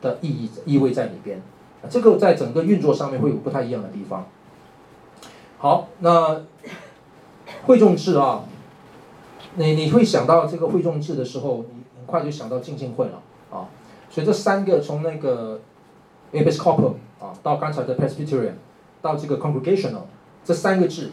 [0.03, 1.41] 的意义意味在里边，
[1.89, 4.27] 这个在整个运作上面会有不太一样的地方。
[5.57, 6.43] 好，那
[7.65, 8.45] 会众制啊，
[9.55, 13.23] 你你会想到这个会众制的时候，你很快就想到浸信会了，
[14.11, 15.61] 所以这三个从那个
[16.33, 18.55] Episcopal 啊到刚才的 Presbyterian
[19.01, 20.03] 到这个 Congregational
[20.45, 21.13] 这三个字。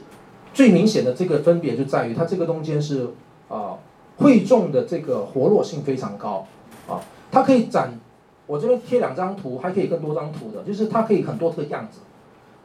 [0.53, 3.07] 最明显的这个分别就在于，它这个中间是
[3.47, 3.77] 啊，
[4.17, 6.47] 会众的这个活络性非常高
[6.88, 7.99] 啊，它可以展，
[8.47, 11.99] 我这边贴两张图，还可以更多张图的，就是它可以很多个样子。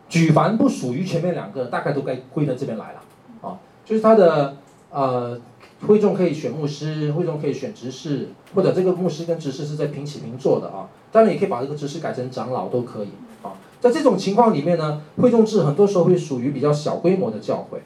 [0.09, 3.01] 举凡不属于前面两个，大概都该归到这边来了
[3.43, 4.57] 啊，就是它的
[4.91, 5.39] 呃，
[5.87, 13.09] 会众可以选牧师，会众可以选执事，或者这个牧师跟执事是在平起平坐的啊，当然也可以把这个执事改成长老都可以
[13.43, 13.53] 啊。
[13.81, 17.83] 在这种情况里面呢，会众制很多时候会属于比较小规模的教会，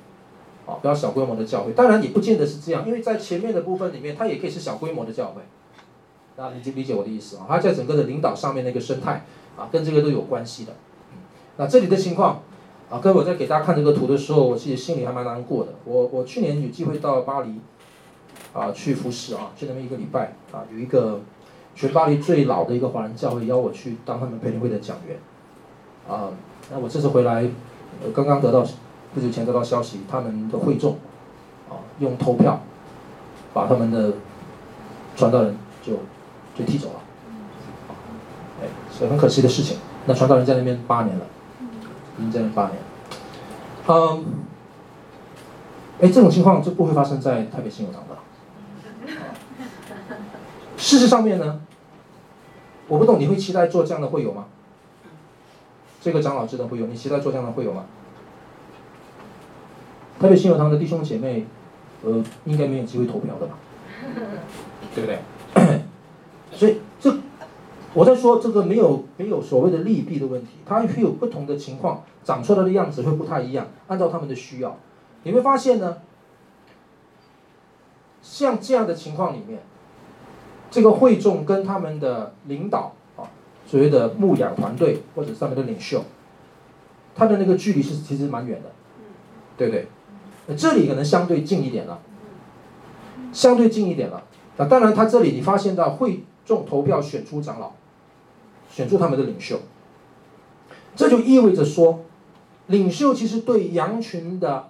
[0.67, 1.73] 啊，比较小规模的教会。
[1.73, 5.41] 当然也不见得是这样，因为在前面的部分里面，它也可以是小规模的教会。
[6.37, 7.47] 大家理解理解我的意思啊？
[7.49, 9.25] 它在整个的领导上面那个生态
[9.57, 10.73] 啊，跟这个都有关系的。
[11.57, 12.43] 那这里的情况
[12.91, 15.73] 啊，各位我在给大家看这个图的时候，我其实心里还蛮难过的。
[15.87, 17.55] 我我去年有机会到巴黎
[18.57, 21.21] 啊去服侍啊，去那边一个礼拜啊，有一个
[21.75, 25.19] 全巴黎最老的一个华人教会邀我去当他们培灵会的讲员。
[26.09, 26.31] 啊，
[26.71, 27.43] 那我这次回来，
[28.03, 28.65] 呃，刚刚得到
[29.13, 30.97] 不久前得到消息，他们的会众，
[31.69, 32.61] 啊，用投票，
[33.53, 34.15] 把他们的
[35.17, 35.95] 传道人就
[36.55, 37.01] 就踢走了，
[38.63, 39.77] 哎，是很可惜的事情。
[40.07, 41.27] 那传道人在那边八年了，
[42.19, 42.83] 已经在那边八年了，
[43.89, 44.25] 嗯，
[46.01, 48.16] 哎，这种情况就不会发生在台北新友堂的。
[50.77, 51.61] 事实上面呢，
[52.89, 54.47] 我不懂你会期待做这样的会友吗？
[56.01, 57.87] 这个长老制的会友，你期待做这样的会友吗？
[60.21, 61.47] 台北新友堂的弟兄姐妹，
[62.03, 63.59] 呃，应该没有机会投票的吧？
[64.95, 65.19] 对不对？
[66.53, 67.15] 所以这
[67.93, 74.79] 我在说这个没有没有所谓的利弊的问题，它会有不同的情况，长出来的样子会不太一样，按照他们的需要，
[75.25, 75.99] 你会发现呢，
[78.23, 79.61] 像这样的情况里面，
[80.71, 83.29] 这个会众跟他们的领导啊。
[83.67, 86.05] 所谓的牧养团队或者上面的领袖，
[87.15, 88.71] 他的那个距离是其实蛮远的，
[89.57, 89.89] 对不对？
[90.47, 91.99] 那这里可能相对近一点了，
[93.33, 94.23] 相对近一点了。
[94.57, 97.73] 那当然，他这里你发现到会众投票选出长老，
[98.71, 99.59] 选出他们的领袖，
[100.95, 102.05] 这就意味着说，
[102.69, 104.69] 领袖其实对羊群的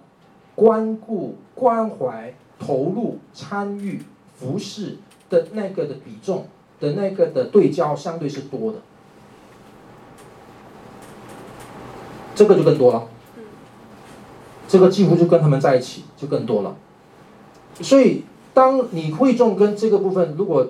[0.55, 4.01] 关顾、关怀、投入、参与、
[4.35, 4.97] 服侍
[5.29, 6.47] 的那个的比重。
[6.79, 8.77] 的那个的对焦相对是多的，
[12.35, 13.07] 这个就更多了，
[14.67, 16.75] 这个几乎就跟他们在一起就更多了，
[17.81, 20.67] 所以当你会众跟这个部分如果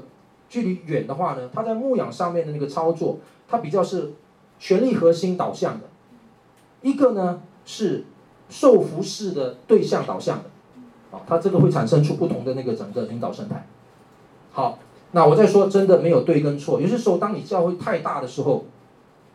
[0.47, 4.13] 距离远的话呢，他在牧养上面的那个操作，它比较是
[4.59, 5.87] 权力核心导向的，
[6.81, 8.05] 一个呢是
[8.49, 10.45] 受服侍的对象导向的，
[11.11, 13.67] 啊，它这个会产生出不同的那个整个领导生态，
[14.57, 14.79] 好。
[15.11, 16.81] 那我在说，真的没有对跟错。
[16.81, 18.65] 有些时候，当你教会太大的时候，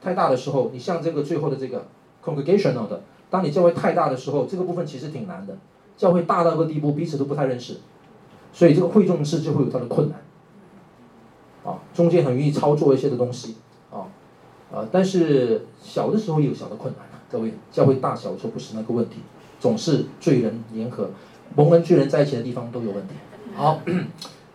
[0.02, 1.86] 太大的时候，你像这个最后的这个
[2.24, 5.56] congregational 的，当你教会太大的时候，这个部分其实挺难的。
[5.96, 7.76] 教会大到个地步，彼此都不太认识，
[8.52, 10.20] 所以这个会众制就会有它的困难。
[11.64, 13.54] 啊，中间很容易操作一些的东西，
[13.92, 14.10] 啊，
[14.72, 17.06] 呃，但是小的时候也有小的困难。
[17.30, 19.20] 各位，教会大小说不是那个问题，
[19.60, 21.10] 总是罪人联合，
[21.54, 23.14] 蒙恩罪人在一起的地方都有问题。
[23.54, 23.80] 好。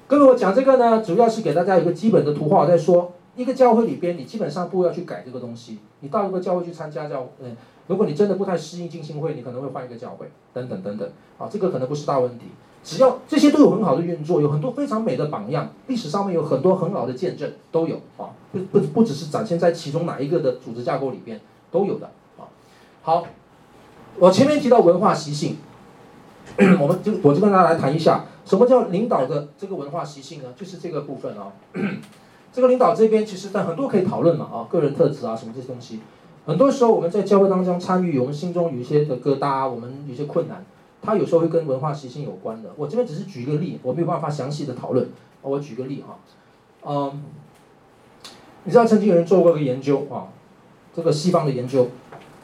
[0.10, 5.80] 各位，我讲这个呢，主要是给大家一个基本的图画，在说一个教会里边，你基本上不要去改这个东西。
[6.00, 11.10] 你到一个教会去参加教，嗯，如果你真的不太适应浸信会，你可能会换一个教会，等等等等。
[11.38, 12.46] 啊，这个可能不是大问题。
[12.86, 22.48] 只要这些都有很好的运作，有很多非常美的榜样，历史上面有很多很好的见证都有啊，不不不只是展现在其中哪一个的组织架构里边都有的啊。
[23.02, 23.28] 好，
[24.20, 25.58] 我前面提到文化习性，
[26.80, 30.49] 我们就我就跟大家来谈一下， 什么叫领导的这个文化习性呢？
[30.55, 31.51] 就是这个部分啊。
[32.53, 35.99] 这个领导这边其实但很多可以讨论嘛啊，个人特质啊什么这些东西，
[36.45, 40.65] 很多时候我们在教会当中参与，我们心中有一些的疙瘩，我们有些困难。
[41.01, 42.71] 它有时候会跟文化习性有关的。
[42.77, 45.10] 我这边只是举一个例，我没有办法详细的讨论。
[45.41, 46.17] 我举个例哈，
[46.86, 47.23] 嗯，
[48.63, 50.27] 你知道曾经有人做过一个研究啊，
[50.93, 51.89] 这个西方的研究，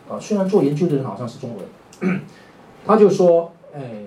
[0.08, 2.22] 啊，虽然做研究的人好像是中国人，
[2.86, 4.04] 他就说，哎，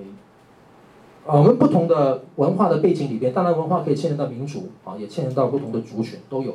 [1.26, 6.54] 啊，我们不同的文化的背景里边，当然文化可以牵连到民族啊，也牵连到不同的族群都有。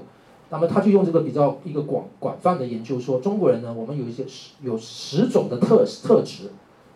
[0.50, 6.52] 那么他就用这个比较一个广广泛的研究说，中国人呢，我们有一些十有十种的特特质。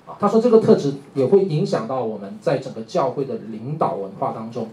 [0.05, 4.69] 啊，他说这个特质也会影响到我们在整个教会的领导文化当中，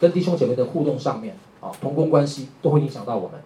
[0.00, 3.40] 跟弟兄姐妹的互动上面，啊，同工关系都会影响到我们。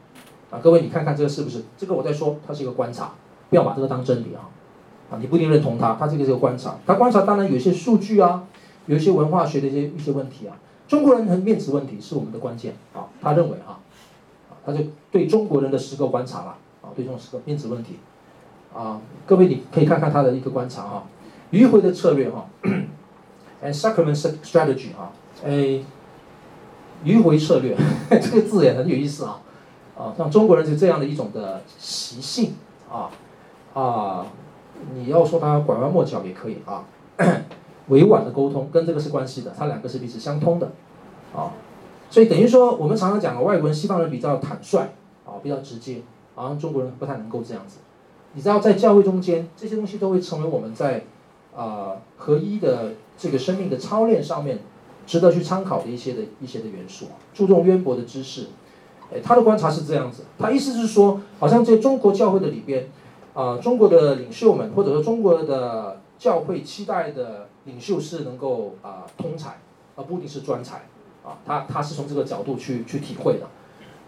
[0.50, 1.62] 啊，各位你看看这个是不是？
[1.76, 3.12] 这个我在说，它是一个观察，
[3.50, 4.48] 不要把这个当真理啊。
[5.10, 6.76] 啊，你不一定认同他，他这个是个观察。
[6.86, 8.44] 他观察当然有一些数据啊，
[8.86, 10.56] 有一些文化学的一些一些问题啊。
[10.88, 13.80] 中国人和面子问题是我们的关键啊，他认为啊，
[14.64, 14.78] 他就
[15.10, 17.98] 对中国人的十个观察了啊，对这种十个面子问题，
[18.72, 21.02] 啊，各位你可以看看他的一个观察啊。
[21.52, 22.46] 迂回的策略哈，
[23.62, 25.12] and sacrament strategy 哈，
[25.44, 25.80] 哎，
[27.04, 27.76] 迂回策略
[28.10, 29.40] 这个字也很有意思啊，
[29.96, 32.54] 啊，像中国人是这样的一种的习性
[32.90, 33.10] 啊
[33.74, 34.26] 啊，
[34.94, 36.84] 你要说他拐弯抹角也可以啊，
[37.88, 40.72] 委婉的沟通跟这个是关系的，它两个是彼此相通的
[41.34, 41.52] 啊，
[42.10, 44.78] 所以等于说我们常常讲的外国人、西方人比较坦率
[45.24, 46.02] 啊，比较直接，
[46.34, 47.78] 好像中国人不太能够这样子。
[48.34, 51.04] 你知道在教会中间这些东西都会成为我们在
[51.54, 54.58] 啊、呃，合一的这个生命的操练上面，
[55.06, 58.48] 值得去参考的一些的一些的元素，注重渊博的知识。
[59.10, 62.88] 哎，他的观察是这样子，他意思是说，好像在中国教会的里边，
[63.32, 69.58] 啊、呃，中国的领袖们或者说中国的教会期待的领袖是能够啊、通才，
[69.96, 70.86] 而不一定是专才。
[71.22, 73.46] 啊，他他是从这个角度去去体会的。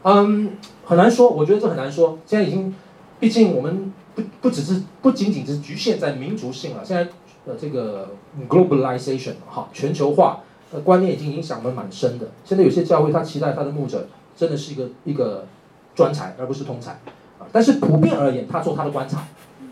[0.05, 2.19] 嗯，很难说，我觉得这很难说。
[2.25, 2.75] 现在已经，
[3.21, 7.13] 毕竟我们不不只是不仅仅是局限在民族性了，现在。
[7.47, 8.11] 呃，这个
[8.47, 10.41] globalization 哈，全球化
[10.71, 12.27] 的观念已经影响了蛮深的。
[12.45, 15.47] 现在有些教会他期待他的牧者真的是一个一个
[15.95, 16.91] 专才，而不是通才
[17.39, 17.49] 啊。
[17.51, 19.27] 但是普遍而言，他做他的观察，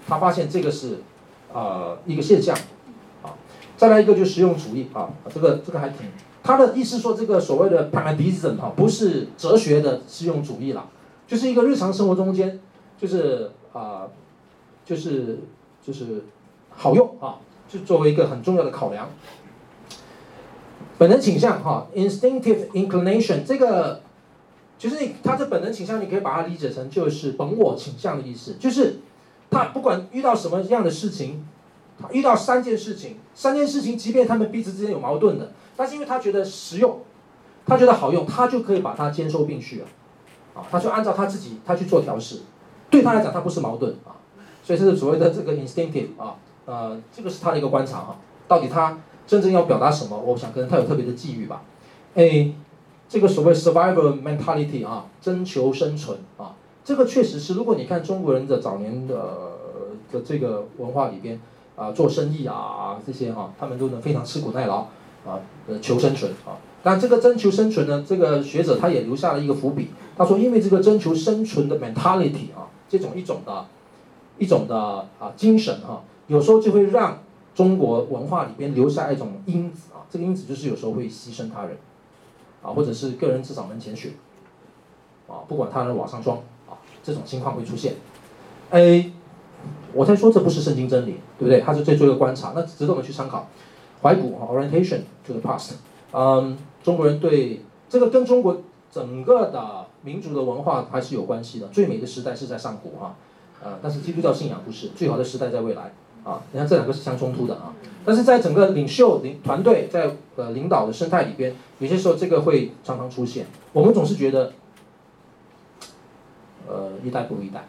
[0.08, 1.00] 他发现这个是
[1.52, 2.56] 呃一个现象。
[3.76, 6.06] 再来一个就实用主义啊，这个这个还挺。
[6.42, 10.88] 他的意思说，这个所谓的 pragmatism 哈，不是哲学的实用主义了，
[11.26, 12.60] 就是一个日常生活中间，
[12.96, 14.06] 就是啊，
[14.84, 15.40] 就是
[15.84, 16.24] 就是
[16.70, 17.36] 好用啊。
[17.68, 19.08] 就作为一个很重要的考量，
[20.98, 24.02] 本能倾向哈，instinctive inclination，这个
[24.78, 29.00] 其实你他这本能倾向，你可以把它理解成就是本我倾向的意思，就是
[29.50, 31.44] 他不管遇到什么样的事情，
[32.00, 37.00] 他遇到三件事情，三件事情，即便他们彼此之间有矛盾的，但是因为他觉得实用，
[37.66, 39.86] 他觉得好用，他就可以把它兼收并蓄了，
[40.54, 42.40] 啊，他就按照他自己他去做调试，
[42.88, 44.16] 对他来讲他不是矛盾啊，
[44.62, 46.36] 所以这是所谓的这个 instinctive 啊。
[46.64, 48.16] 呃，这个是他的一个观察哈，
[48.48, 50.18] 到底他真正要表达什么？
[50.18, 51.62] 我想可能他有特别的际遇吧。
[52.14, 52.50] 哎，
[53.08, 57.54] 这个所谓 survival mentality 啊，征求生存啊，这个确实是。
[57.54, 59.14] 如果你看中国人的早年的
[60.10, 61.40] 的这个文化里边
[61.76, 64.78] 啊，做生意啊这些哈、啊，他们都能非常吃苦耐劳
[65.24, 66.56] 啊，呃，求生存啊。
[66.82, 69.90] 但这个征求生存呢，这个学者他也留下了一个伏笔。
[70.16, 73.66] 他说，因为这个征求生存的 mentality 啊，这种一种的，
[74.38, 74.76] 一种的
[75.18, 75.94] 啊精神哈。
[75.94, 77.20] 啊有时候就会让
[77.54, 81.76] 中国文化里边留下一种因子啊，这个因子就是有时候会牺牲他人，
[82.62, 84.10] 啊，或者是个人自扫门前雪，
[85.28, 87.94] 啊，不管他人瓦上霜，啊，这种情况会出现。
[88.70, 89.12] ，A，
[89.96, 91.60] 我在说这不是圣经真理，对不对？
[91.60, 93.48] 他是在做一个观察，那值得我们去参考。
[94.02, 95.72] 怀古，orientation to the past，
[96.12, 98.62] 嗯，中国人对这个跟中国
[98.92, 101.66] 整个的民族的文化还是有关系的。
[101.68, 103.16] 最美的时代是在上古哈，
[103.64, 105.92] 呃，但是基督教信仰不是，最好的时代在未来。
[106.24, 107.72] 啊，你看这两个是相冲突的啊，
[108.04, 113.46] 但是在整个领袖领团队在呃领导的生态里边，有些时候这个会常常出现。
[113.72, 114.52] 我们总是觉得，
[116.66, 117.68] 呃，一代不如一代，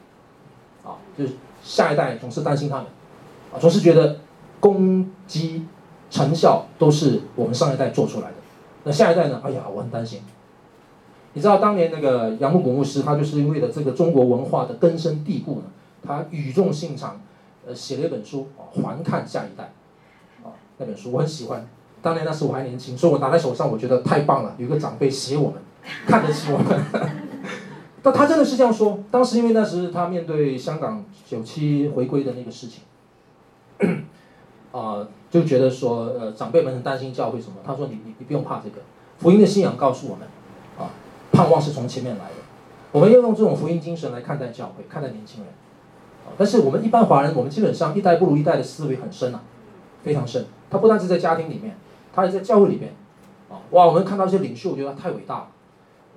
[0.83, 1.33] 啊，就是
[1.67, 2.85] 下一代总是担心他们，
[3.53, 4.15] 啊，总是觉得
[4.61, 5.65] 功绩
[6.09, 8.35] 成效都是我们上一代做出来的，
[8.85, 9.41] 那下一代呢？
[9.43, 10.21] 哎呀，我很担心。
[11.33, 15.63] 你知道当年那个杨牧古牧师，他就是为了这个中国文化的根深蒂固呢，
[16.01, 17.19] 他语重心长，
[17.67, 18.47] 呃，写了一本书，
[18.81, 19.65] 还看下一代，
[20.43, 21.67] 啊，那本书我很喜欢。
[22.01, 25.61] 当年那时我还年轻，所以我拿在手上，我觉得太棒了，有个长辈写我们，
[26.07, 27.26] 看得起我们。
[28.03, 32.83] 但他真的是这样说，当时因为那时他面对香港九七回归的那个事情，
[34.71, 37.55] 啊、就觉得说，呃，长辈们很担心教会什么。
[37.65, 38.81] 他说你：“你你不用怕这个，
[39.17, 40.27] 福音的信仰告诉我们，
[40.77, 40.91] 啊，
[41.31, 42.35] 盼望是从前面来的。
[42.91, 45.51] 我们要用这种福音精神来看待教会，看待年轻人。
[46.25, 49.41] 啊，但是我们一般华人，我们基本上一代不如一代的思维很深啊，
[50.03, 50.45] 非常深。
[50.69, 51.75] 他不单是在家庭里面，
[52.13, 52.93] 他也在教会里面。
[53.49, 55.47] 啊，哇，我们看到这些领袖，我觉得他太伟大了。”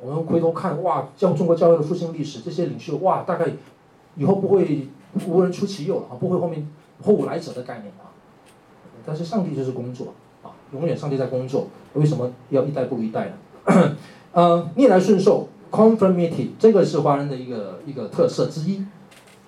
[0.03, 3.47] 我们回头看，哇，教中国教会的复兴历史，这些领袖，哇，大概
[4.17, 4.89] 以后不会
[5.27, 6.67] 无人出其右了啊，不会后面
[7.05, 8.09] 后无来者的概念啊。
[9.05, 11.67] 但是上帝就是工作啊，永远上帝在工作。
[11.95, 13.97] 为什么要一代不如一代呢？
[14.33, 18.85] 呃，逆来顺受 （conformity） 这个是华人的一个一个特色之一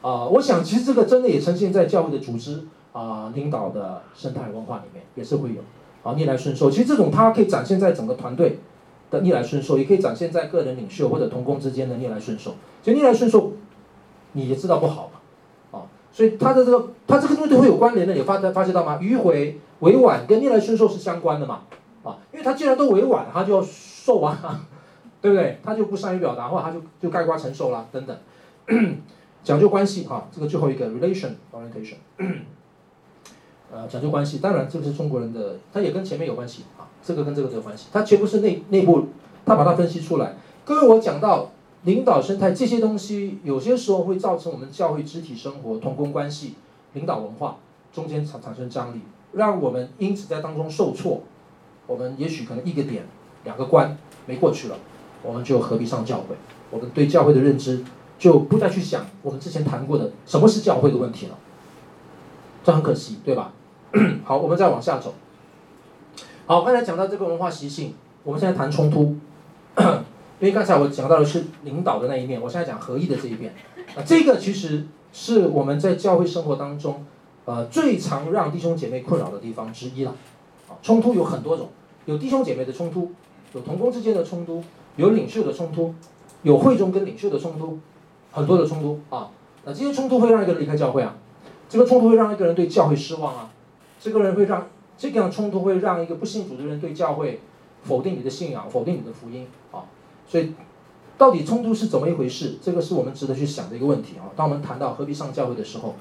[0.03, 5.63] 啊、我想，其实这个真的也呈现在教会的组织啊、领导的生态文化里面，也是会有
[6.03, 6.71] 啊逆来顺受。
[6.71, 8.59] 其实这种它可以展现在整个团队。
[9.13, 12.57] 的逆来顺受也可以展现在个人领袖或者同工之间的逆来顺受。
[12.83, 13.53] 就逆来顺受，
[14.33, 18.99] 你也知道不好嘛，啊，所以他的这个他这个东西都会有关联的，你发发现到吗？
[19.01, 21.63] 迂回委婉跟逆来顺受是相关的嘛，
[22.03, 24.67] 啊，因为他既然都委婉，他就要受啊，
[25.21, 25.61] 对不对？
[25.63, 28.17] 他就不善于表达，或者他就就概括承受啦，等等，
[29.45, 31.97] 讲究关系啊，这个最后一个 relation orientation。
[33.75, 36.65] 呃，讲究关系，当然这个是中国人的，他也跟前面有关系，
[37.03, 39.07] 这个跟这个没有关系，他全部是内内部，
[39.45, 40.37] 他把它分析出来。
[40.65, 41.51] 各位，我讲到
[41.83, 46.55] 领导生态这些东西，有些时候会造成我们教会肢体生活、同工关系、
[46.93, 47.57] 领导文化
[47.93, 49.01] 中间产产生张力，
[49.33, 51.23] 让我们因此在当中受挫。
[51.89, 53.05] 我们也许可能一个点、
[53.43, 54.77] 两个关没过去了，
[55.23, 56.37] 我们就何必上教会？
[56.71, 57.85] 我们对教会的认知
[58.19, 61.37] 就不再去想我们之前谈过的什么是教会的问题了，
[62.63, 63.53] 这很可惜，对吧？
[64.25, 65.13] 好，我们再往下走。
[66.53, 67.95] 好，刚才讲到这个文化习性，
[68.25, 69.17] 我们现在谈冲突。
[70.39, 73.55] 因为刚才我讲到的是领导的那一面，我现在讲合一的这一边。
[73.97, 74.85] 啊，这个其实
[75.15, 77.07] 是我们在教会生活当中，
[77.47, 80.15] 呃，最常让弟兄姐妹困扰的地方之一了。
[80.69, 81.71] 啊，冲突有很多种，
[82.05, 83.13] 有弟兄姐妹的冲突，
[83.55, 84.63] 有同工之间的冲突，
[84.97, 85.95] 有领袖的冲突，
[86.43, 87.79] 有会中跟领袖的冲突，
[88.31, 89.31] 很多的冲突啊。
[89.65, 91.17] 那这些冲突会让一个人离开教会啊，
[91.71, 93.49] 这个冲突会让一个人对教会失望啊。
[93.99, 94.67] 这个人会让
[94.97, 97.41] 这样冲突会让一个不信主的人对教会
[97.83, 99.85] 否定你的信仰，否定你的福音啊。
[100.27, 100.55] 所以，
[101.19, 102.57] 到底冲突是怎么一回事？
[102.63, 104.31] 这个是我们值得去想的一个问题啊。
[104.37, 105.95] 当我们谈到何必上教会的时候，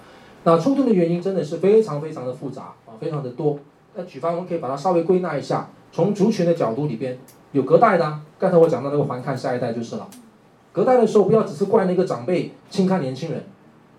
[0.44, 3.60] 那冲突的原因真的是非常非常的复杂啊，非常的多。
[3.96, 7.18] 那举方我们可以把它稍微归纳一下，从族群的角度里边
[7.52, 10.08] 有隔代的，刚才我讲到那个还看下一代就是了。
[10.72, 13.44] 隔代的时候不要只是怪那个长辈轻看年轻人，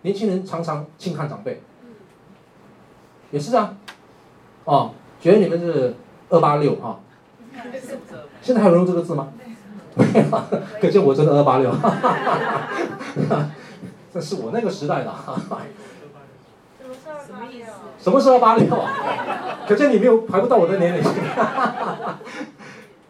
[0.03, 1.61] 年轻人常常轻看长辈，
[3.31, 3.77] 也是啊。
[4.65, 5.95] 哦，觉得你们是
[6.29, 6.99] 二八六啊？
[8.41, 9.29] 现在还有人用这个字吗？
[9.95, 10.25] 没有，
[10.81, 11.71] 可见我真的二八六。
[14.13, 15.13] 这是我那个时代的。
[17.99, 18.67] 什么是二八六？
[19.67, 21.03] 可见你没有排不到我的年龄。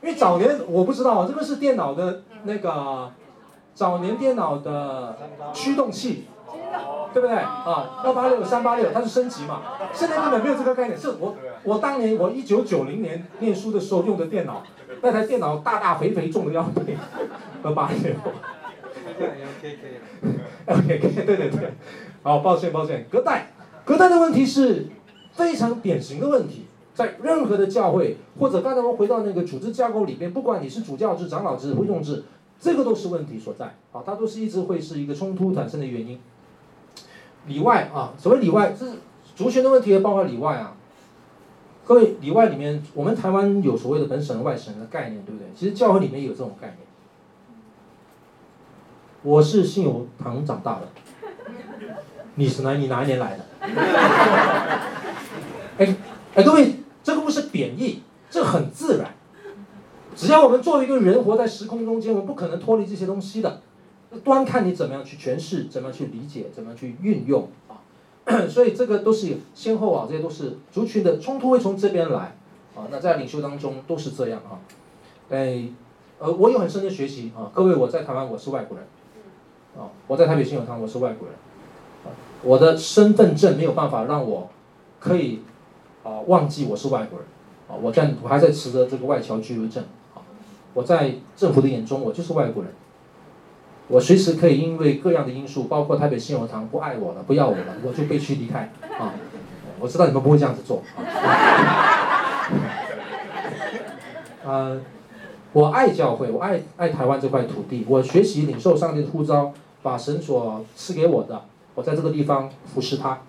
[0.02, 3.10] 因为早年我不知道，这个是电脑的那个
[3.74, 5.16] 早年电脑的
[5.52, 6.26] 驱动器。
[7.12, 8.00] 对不对啊？
[8.04, 9.62] 二八六、三八六，它是升级嘛？
[9.92, 10.98] 现在根本没有这个概念。
[10.98, 14.62] 是我，我当年我一九九零年念书的时候用的电脑，
[15.02, 16.96] 那台电脑大大肥肥重的要命，
[17.62, 18.14] 二八六。
[20.66, 21.72] OK OK 对对对，
[22.22, 23.50] 好，抱歉抱歉，隔代，
[23.84, 24.86] 隔代的问题是
[25.32, 32.24] 非常典型的问题，在任何的教会或者刚才我们回到那个组织架构里边，不管你是主教制、长老制、会众制，
[32.58, 33.66] 这个都是问题所在。
[33.92, 36.18] 啊，它都是一直会是一个冲突产生的原因。
[37.46, 38.98] 里外啊，所谓里外，这是
[39.34, 40.74] 族群的问题，也包括里外啊。
[41.84, 45.48] 各位，里外里面，我们台湾有所谓的本省外省的概念，对不对？
[45.54, 46.78] 其实教会里面有这种概念。
[49.22, 50.88] 我是信友堂长大的，
[52.34, 52.74] 你是哪？
[52.74, 53.44] 你哪一年来的？
[55.78, 55.96] 哎
[56.34, 59.14] 哎，各位，这个不是贬义，这很自然。
[60.14, 63.61] 只要我们作为一个人活在时空中间，我们不可能脱离这些东西的。
[64.20, 67.80] 端看你怎么样去诠释，怎么样去理解，怎么样去运用啊，
[68.46, 72.36] 所以这个都是先后啊，这些都是族群的冲突会从这边来
[72.76, 72.86] 啊。
[72.90, 74.60] 那在领袖当中都是这样啊。
[75.30, 75.64] 哎，
[76.18, 77.50] 呃，我有很深的学习啊。
[77.54, 78.86] 各位，我在台湾我是外国人
[79.76, 81.36] 啊，我在台北新友堂我是外国人
[82.04, 82.12] 啊。
[82.42, 84.50] 我的身份证没有办法让我
[85.00, 85.40] 可以
[86.02, 87.28] 啊忘记我是外国人
[87.68, 87.80] 啊。
[87.80, 89.82] 我在我还在持着这个外侨居留证
[90.14, 90.20] 啊。
[90.74, 92.72] 我在政府的眼中，我就是外国人。
[93.92, 99.12] 我随时可以因为各样的因素，包括台北信用堂不爱我了，不要我了，我就被驱离开啊！
[99.78, 100.82] 我知道你们不会这样子做。
[104.46, 104.80] 呃，
[105.52, 111.42] 我爱教会，我爱爱台湾这块土地，我学习领受上帝的呼召，把神所赐给我的，
[111.74, 113.20] 我在这个地方服侍他。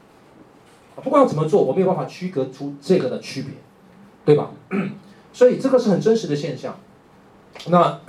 [1.03, 3.51] 不管我怎么做，我没有办法区隔出这个的区别，
[4.23, 4.51] 对吧？
[5.33, 6.77] 所以这个是很真实的现象。
[7.67, 7.99] 那。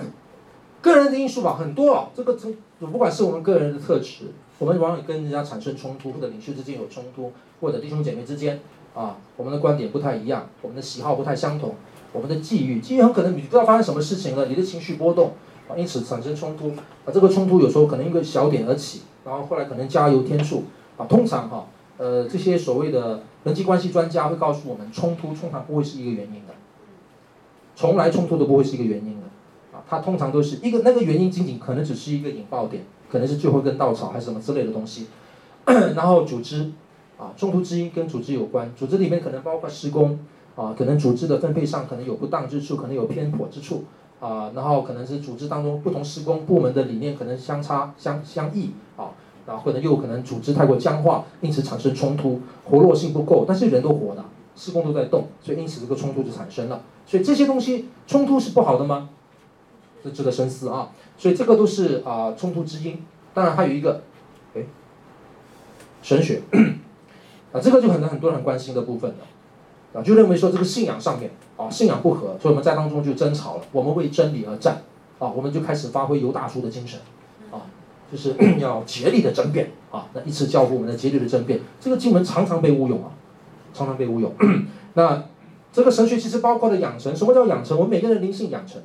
[0.85, 7.33] 个人的因素吧，很多啊，这个从不管是我们个人的特质，我们往往跟人家产生冲突，或者领袖之间有冲突，
[7.63, 8.61] 或者弟兄姐妹之间
[8.95, 11.75] 啊，我们的观点不太一样，我们的喜好不太相同，
[12.13, 15.33] 我们的际遇，际遇很可能你不知道发生什么事情了，你的情绪波动
[15.69, 16.69] 啊，因此产生冲突
[17.07, 20.65] 啊，这个冲突有时候可能因为小点而起，然后后来可能加油添醋
[20.99, 21.67] 啊，通常哈、
[21.97, 26.53] 呃，这些所谓的人际关系专家会告诉我们，冲突通常不会是一个原因的，
[27.75, 29.24] 从来冲突都不会是一个原因。
[29.89, 35.07] 它通常都是一个那个原因，仅仅可能只是一个引爆点，可能是最后一根稻草还是什么之类的东西。
[35.95, 36.71] 然后组织
[37.19, 40.19] 啊，冲突之因跟组织有关，组织里面可能包括施工
[40.57, 43.85] 啊，可能组织的分配上可能有不当之处，可能有偏颇之处
[44.21, 49.13] 啊，然后可能是组织当中不同施工部门的理念可能相差相相异啊，
[49.47, 54.25] 然后可能又可能组织太过僵化，因此产生冲突，活络性不够，但是人都活的，
[54.57, 56.83] 施工都在动，所以因此这个冲突就产生了。
[57.07, 59.09] 所以这些东西冲突是不好的吗？
[60.05, 63.03] 这值得深思啊，所以这个都是啊、冲突之因。
[63.33, 64.03] 当然还有一个，
[64.55, 64.61] 哎，
[66.03, 66.43] 神学
[67.53, 73.63] 啊，这个就可能很多人关心的部分了啊，就认为说这个信仰上面啊信仰不合，所以我们在当中就争吵了。
[73.73, 74.83] 我们为真理而战
[75.19, 77.01] 啊，我们就开始发挥犹大叔的精神
[77.51, 77.65] 啊，
[78.13, 80.07] 就是 要竭力的争辩啊。
[80.13, 83.11] 那一次教父我们的竭力的争辩，这个经文常常被误用啊，
[83.73, 84.33] 常常被误用。
[84.95, 85.25] 那
[85.73, 87.77] 这个神学其实包括了养成，什么叫养成？
[87.77, 88.81] 我们每个人灵性养成。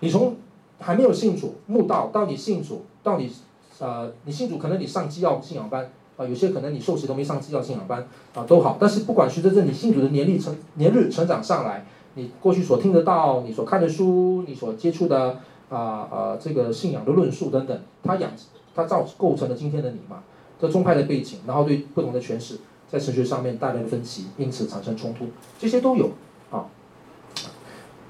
[0.00, 0.36] 你从
[0.78, 3.30] 还没有信主慕道，到你信主，到你，
[3.78, 8.76] 呃，你信主可能你上基要信仰班啊、有些可能你受洗都没上基要信仰班啊、都好。
[8.78, 15.38] 但是不管随着这你信主的年龄成年日成长上来，你过去所听得到，你所看的书，你所接触的
[15.70, 18.30] 啊啊、这个信仰的论述等等，它养
[18.74, 20.22] 它造构成了今天的你嘛。
[20.60, 25.26] 这宗派的背景，然后对不同的诠释，在神学上面带来的分歧，因此产生冲突，
[25.58, 26.10] 这些都有。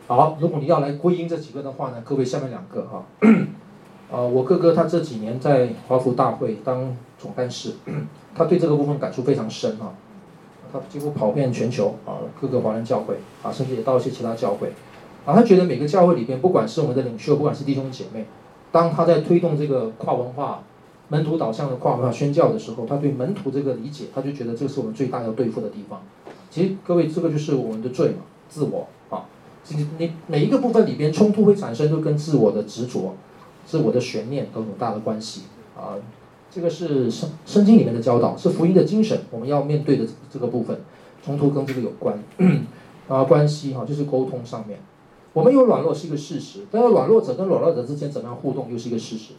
[0.06, 3.02] 好，如果你要来归因这几个的话呢，各位下面两个哈，
[4.12, 7.76] 呃，我哥哥他这几年在华福大会当总干事，
[8.36, 9.94] 他对这个部分感触非常深哈，
[10.70, 14.74] 他几乎跑遍全球啊，各个华人教会啊，甚至也到一些其他教会，
[15.24, 18.26] 啊，他觉得每个教会里边，不管是我们的领袖，不管是弟兄姐妹，
[18.70, 20.64] 当他在推动这个跨文化、
[21.08, 26.02] 门徒导向的跨文化宣教的时候，他对门徒这个理解，他就觉得这是我们最大要对付的地方。
[26.50, 28.18] 其实各位，这个就是我们的罪嘛，
[28.50, 28.86] 自我。
[29.68, 33.14] 你你每一个部分里边冲突会产生，都跟自我的执着、
[33.64, 35.42] 自我的悬念都有大的关系
[35.76, 35.96] 啊。
[36.50, 40.78] 这个是圣圣经里面的教导，是福音的精神，我们要面对的这个部分，
[41.24, 42.16] 冲突跟这个有关
[43.08, 43.24] 啊。
[43.24, 44.78] 关系哈，就是沟通上面，
[45.32, 49.32] 我们有软弱是一个事实，但是软弱者跟软弱者之间怎么样互动又是一个事实。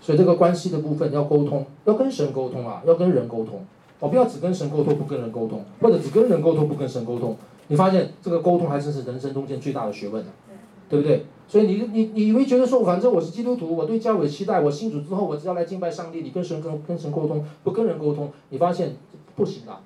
[0.00, 3.64] 所以这个关系的部分要沟通，要跟神沟通啊，要跟人沟通。
[4.00, 7.36] 我不要只跟神沟通，不跟人沟通，或者只跟人沟通，不跟神沟通。
[7.72, 10.30] 你发现这个沟通还真是人生中间最大的学问呢，
[10.90, 11.24] 对不对？
[11.48, 16.20] 所以你你你会觉得说，反正我是基督徒，我对教会期待，我信主之后，我只要来敬拜上帝。
[16.20, 18.94] 你跟神跟跟神沟通，不跟人沟通，你发现
[19.34, 19.80] 不行的啊。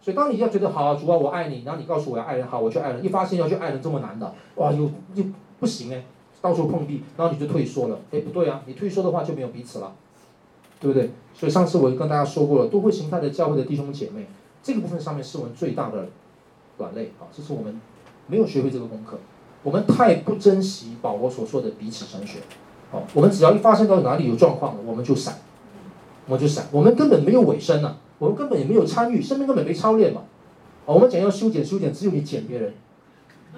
[0.00, 3.04] 所以当你要觉得好，主啊，我爱你，然后你告诉我要爱人，好，我去爱人。
[3.04, 5.24] 一发现要去爱人这么难的，哇，又又
[5.58, 6.04] 不行哎，
[6.40, 7.98] 到处碰壁，然后你就退缩了。
[8.12, 9.92] 哎，不对啊，你退缩的话就没有彼此了，
[10.78, 11.10] 对不对？
[11.34, 14.26] 所以上次我就跟大家说过了，都会形态的教会的弟兄姐妹，
[14.62, 16.06] 这个部分上面是我们最大的。
[16.78, 17.80] 软肋啊，这是我们
[18.28, 19.18] 没有学会这个功课，
[19.62, 22.38] 我们太不珍惜保罗所说的彼此神学，
[22.90, 25.38] 好，我们只要一发现到哪里有状况了，我们就闪，
[26.26, 30.22] 我们就闪，我们根本没有尾声呐，我们根本也没有参与，生命根本没操练嘛，
[30.86, 32.72] 我们讲要修剪修剪，只有你剪别人，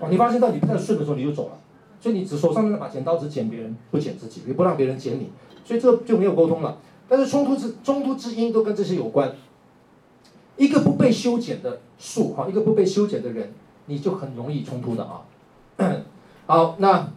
[0.00, 1.58] 哦，你发现到你不太顺的时候你就走了，
[2.00, 5.30] 所以你只手上那把剪刀只剪别人，不剪自己，也不让别人剪你，
[5.64, 6.78] 所以这就没有沟通了。
[7.08, 9.32] 但是冲突之冲突之因都跟这些有关。
[10.60, 13.50] 一个不被修剪的树，哈，一个不被修剪的人，
[13.86, 15.22] 你就很容易冲突的啊。
[16.44, 17.10] 好，那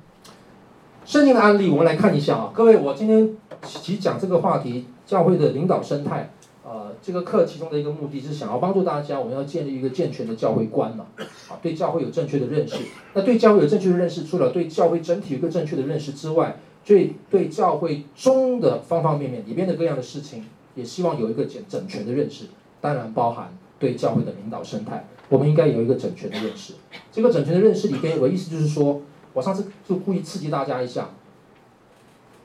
[1.05, 2.51] 圣经的案例，我们来看一下啊。
[2.55, 6.31] 各位，我今天其实讲这个话题，教会的领导生态，
[6.63, 11.07] 呃，这个课其中的一个目的是想要帮助大家，我们要建立一个健全的教会观嘛，
[11.49, 12.77] 啊，对教会有正确的认识。
[13.13, 22.45] 那对教会有正确的认识，除了对教会整体有个正确的认识之外，对对教会中的方方面面里边的各样的事情，也希望有一个整整全的认识。
[22.83, 26.73] 当然包含对教会的领导生态，我们应该有一个整全的认识。
[27.13, 31.11] 这个整全的认识里边，我意思就是说，我上次就故意刺激大家一下，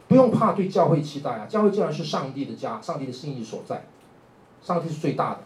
[0.07, 3.87] 不用怕对教会期待啊，教会既然是上帝的家，上帝的心意所在，
[4.63, 5.39] 上帝是最大的，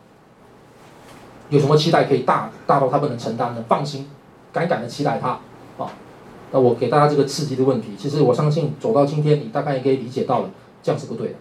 [1.48, 3.62] 有什么期待可以大大到他不能承担的？
[3.62, 4.10] 放心，
[4.52, 5.40] 敢敢的期待他
[5.78, 5.90] 啊。
[6.50, 10.50] 那我给大家这个刺激的问题，其实我相信走到今天，你大概也可以理解到了，
[10.82, 11.34] 这样是不对的，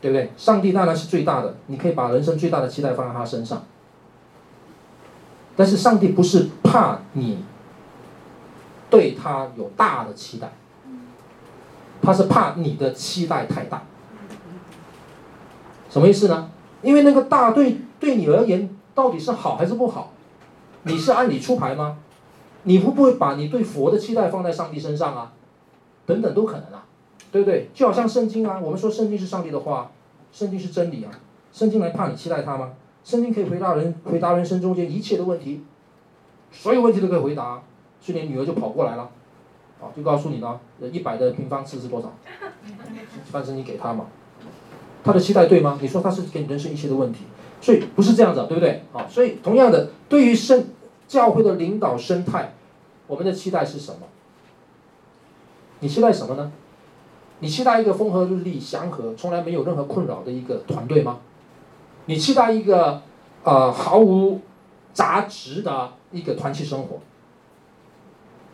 [0.00, 0.30] 对不对？
[0.36, 3.62] 上帝当然是最大的，你可以把人生最大的期待放在他身上。
[5.56, 7.44] 但是上帝不是怕你
[8.88, 10.52] 对他有大的期待，
[12.00, 13.82] 他是怕你的期待太大。
[15.90, 16.50] 什么意思呢？
[16.82, 20.12] 因为那个大对对你而言到底是好还是不好？
[20.84, 21.98] 你是按理出牌吗？
[22.62, 25.32] 你会不会把你对佛的期待放在上帝身上啊？
[26.06, 26.84] 等等都可能啊，
[27.30, 27.68] 对不对？
[27.74, 29.90] 就好像圣经啊，我们说圣经是上帝的话，
[30.32, 31.10] 圣经是真理啊，
[31.52, 32.72] 圣经来怕你期待它吗？
[33.04, 35.62] 圣经可以回答人，回答人生中间一切的问题，
[36.52, 37.62] 所有问题都可以回答。
[38.00, 39.10] 去年女儿就跑过来了，
[39.80, 40.60] 啊，就告诉你了，
[40.92, 42.12] 一百的平方次是多少？
[43.32, 44.06] 反正你给他嘛，
[45.02, 45.78] 他的期待对吗？
[45.82, 47.24] 你说他是给你人生一切的问题，
[47.60, 48.84] 所以不是这样子，对不对？
[48.92, 50.66] 啊，所以同样的，对于圣
[51.06, 52.54] 教会的领导生态，
[53.06, 54.06] 我们的期待是什么？
[55.80, 56.52] 你期待什么呢？
[57.40, 61.18] 你期待一个风和日丽、祥和、从来没有任何困扰的一个团队吗？
[62.06, 63.02] 你期待一个，
[63.44, 64.40] 呃，毫无
[64.92, 66.98] 杂质的一个团契生活。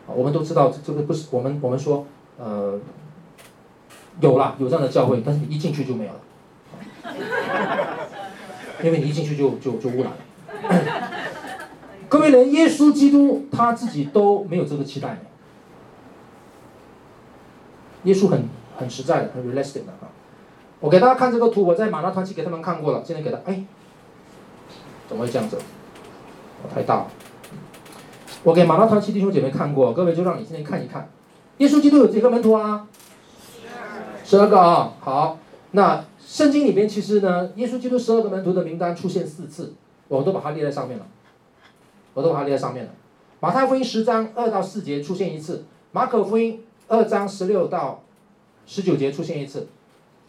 [0.07, 2.05] 我们都知道，这个不是我们我们说，
[2.37, 2.79] 呃，
[4.19, 6.19] 有了有这样的教会，但是你一进去就没有了，
[8.83, 10.17] 因为你一进去就就就污染了。
[12.07, 15.19] 各位，连耶稣基督他自己都没有这个期待。
[18.03, 18.47] 耶稣很
[18.77, 20.07] 很实在的，很 realistic 的啊。
[20.79, 23.01] 我给大家看这个图，我在马拉团契给他们看过了。
[23.03, 23.63] 现在给他，哎，
[25.07, 25.57] 怎么会这样子？
[26.73, 27.07] 太大了。
[28.43, 31.09] 我给马拉团契弟兄姐妹看过，各位就让你今天看一看。
[31.57, 32.87] 耶稣基督有几个门徒啊？
[34.23, 34.93] 十二个啊。
[34.99, 35.39] 好，
[35.71, 39.73] 那圣经里边其实呢，耶稣基督十二个门徒的名单出现四次，
[40.07, 41.05] 我都把它列在上面了。
[42.13, 42.91] 我都把它列在上面了。
[43.39, 48.03] 马太福音十章二到四节出现一次，马可福音二章十六到
[48.65, 49.67] 十九节出现一次。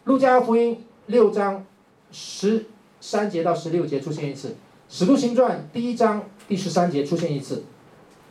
[0.05, 1.65] 路加福音六章
[2.11, 2.65] 十
[3.01, 4.55] 三节到十六节出现一次，
[4.87, 7.63] 使徒行传第一章第十三节出现一次，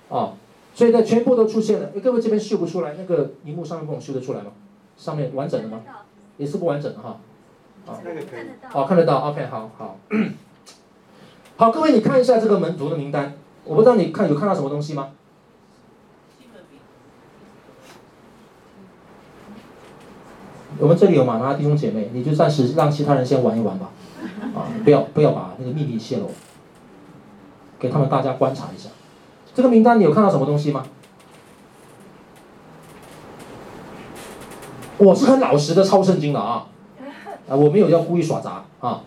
[0.09, 0.35] 哦，
[0.75, 1.91] 所以呢，全部都出现了。
[2.03, 4.53] 各位这边秀不出来，那个荧幕上面帮我秀得出来吗？
[4.97, 5.83] 上面完整的吗？
[6.39, 7.21] 也是不完整的哈。
[7.87, 8.01] 啊，
[8.71, 9.99] 好，看得到，OK，好好。
[11.57, 13.35] 好，各位你看一下这个门徒的名单，
[13.65, 15.13] 我不知道你看有看到什么东西吗？
[20.79, 23.91] 我们这里有马拉弟兄姐妹，你就暂时让其他人先玩一玩吧，
[24.55, 26.31] 啊，不要不要把那个秘密泄露，
[27.79, 28.91] 给他们大家观察一下。
[29.55, 30.85] 这个名单你有看到什么东西吗？
[34.99, 36.67] 我是很老实的抄圣经的啊，
[37.49, 39.03] 啊，我没有要故意耍杂啊。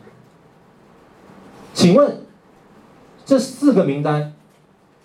[1.73, 2.23] 请问
[3.25, 4.33] 这四个名单，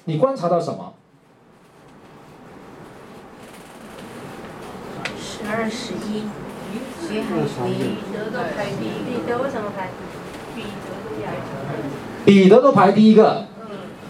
[0.05, 0.95] 你观察到什么？
[5.19, 6.25] 十二十一。
[7.09, 9.89] 彼得都排第一，彼得为什么排？
[12.25, 13.45] 彼得都排第一个。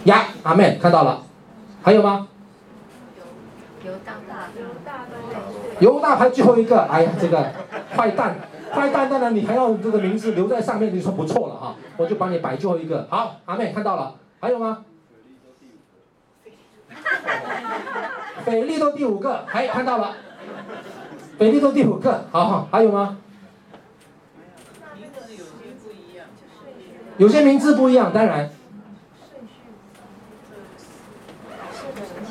[0.05, 1.23] 呀，阿妹，看到了，
[1.83, 2.27] 还有吗？
[5.79, 7.51] 犹大，排最后一个，哎呀，这个
[7.95, 8.37] 坏蛋，
[8.71, 13.07] 坏蛋，当然你还要这个名字留在上面，你说不错了哈，我就帮你摆最后一个。
[13.09, 14.85] 好，阿妹，看到了，还有吗？
[18.45, 20.15] 腓利都第五个，哎，看到了。
[21.37, 23.17] 腓利都第五个，好好，还有吗？
[27.17, 28.51] 有些名字不一样，当然。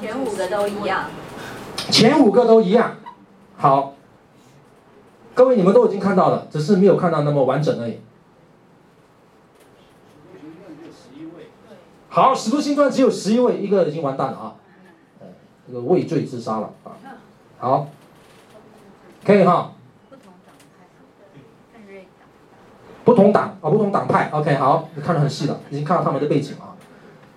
[0.01, 1.11] 前五个都一样。
[1.91, 2.97] 前五个都一样，
[3.57, 3.95] 好。
[5.35, 7.99] 各位你们都已经看到了，只是没有看到那么完整而已。
[12.09, 14.55] 好，使徒行传只有十一位，一个已经完蛋了啊，
[15.67, 16.93] 这个畏罪自杀了啊，
[17.59, 17.89] 好。
[19.25, 19.73] 可以哈。
[23.05, 26.73] 不同党啊，不同党派，OK，好，你看得很细了，已经看到他们的背景啊。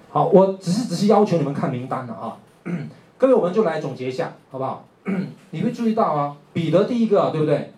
[0.09, 2.37] 好，我只是只是要求你们看名单了啊。
[3.17, 4.85] 各位，我们就来总结一下，好不好？
[5.51, 7.73] 你会注意到啊，彼得第一个，对不对？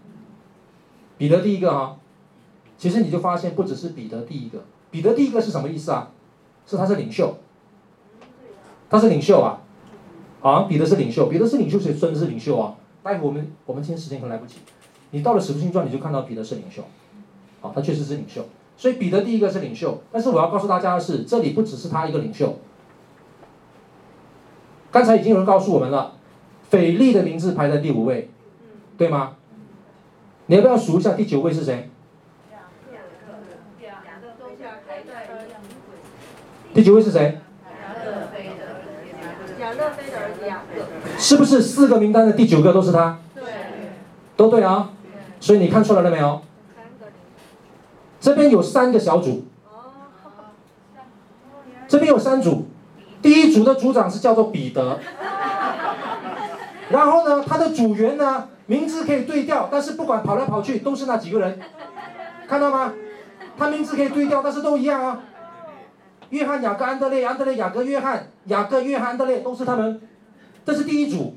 [1.18, 1.96] 彼得第一个啊，
[2.78, 6.12] 其实你就发现不只是彼得第一个，彼得第一个是什么意思啊？
[6.68, 7.38] 是他是领袖，
[8.90, 9.62] 他是领袖啊。
[10.42, 12.76] 啊，彼得是领袖，彼得是领袖，谁真的是领袖啊？
[13.04, 14.58] 待会我们我们今天时间可能来不及，
[15.12, 16.84] 你到了使徒行传你就看到彼得是领袖，
[17.62, 18.46] 好，他确实是领袖，
[18.78, 22.60] 所以彼得第一个是领袖，但是我要告诉大家的是，这里不只是他一个领袖，
[24.92, 26.14] 刚才已经有人告诉我们了，
[26.70, 28.30] 腓力的名字排在第五位，
[28.98, 29.36] 对吗？
[30.48, 31.90] 你要不要数一下第九位是谁？
[36.74, 37.40] 第九位是谁？
[41.20, 43.20] 是不是四个名单的第九个都是他？
[43.36, 43.44] 对，
[44.36, 44.90] 都对啊。
[45.42, 46.42] 所以你看出来了没有？
[48.20, 49.46] 这边有三个小组。
[51.88, 52.68] 这边有三组，
[53.22, 55.00] 第一组的组长是叫做彼得。
[56.90, 58.48] 然后呢，他的组员呢？
[58.68, 61.60] 名字可以对调，但是不管跑来跑去都是那几个人，
[62.48, 62.94] 看到吗？
[63.58, 65.22] 他名字可以对调，但是都一样啊。
[66.30, 70.00] 约翰、雅各、安德烈、安德烈、雅各、约翰、雅各、约翰、安德烈都是他们。
[70.70, 71.34] 这是第一组，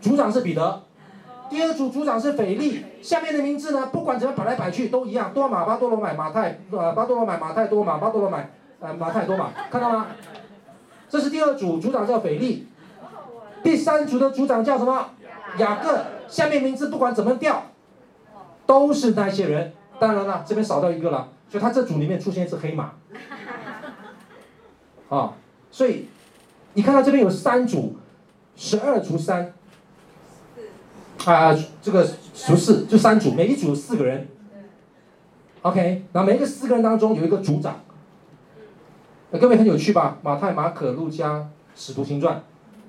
[0.00, 0.82] 组长是彼得。
[1.50, 8.50] 第二组组长是腓力，下面的名字呢，不管怎么摆来摆去都一样，多马、巴多罗买、马太，呃，巴多罗买、马太多马、巴多罗买，
[8.80, 10.06] 呃，马太多马，看到吗？
[11.10, 12.66] 这是第二组，组长叫腓力。
[13.62, 15.10] 第三组的组长叫什么？
[15.58, 16.02] 雅各。
[16.26, 17.64] 下面名字不管怎么调，
[18.64, 19.74] 都是那些人。
[19.98, 22.92] 当然了，这边少掉一个了，所以他这组里面出现一只黑马。
[25.10, 25.34] 啊、
[25.70, 26.08] 所以
[26.72, 27.98] 你看到这边有三组，
[28.56, 29.52] 十二除三，
[31.24, 34.28] 啊，这个除四就三组，每一组有四个人。
[35.62, 37.80] OK，那每一个四个人当中有一个组长。
[39.40, 40.18] 各位很有趣吧？
[40.22, 42.42] 马太、马可、路加、使徒行传，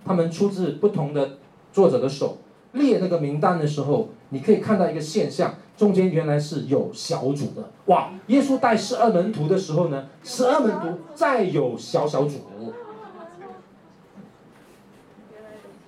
[0.06, 1.38] 他们出自不同的
[1.74, 2.38] 作者的手。
[2.74, 7.72] 列那个名单的时候，你可以看到一个现象，中间原来是有小组的。
[7.86, 12.42] 哇，耶稣带十二门徒的时候呢，十二门徒再有小小组，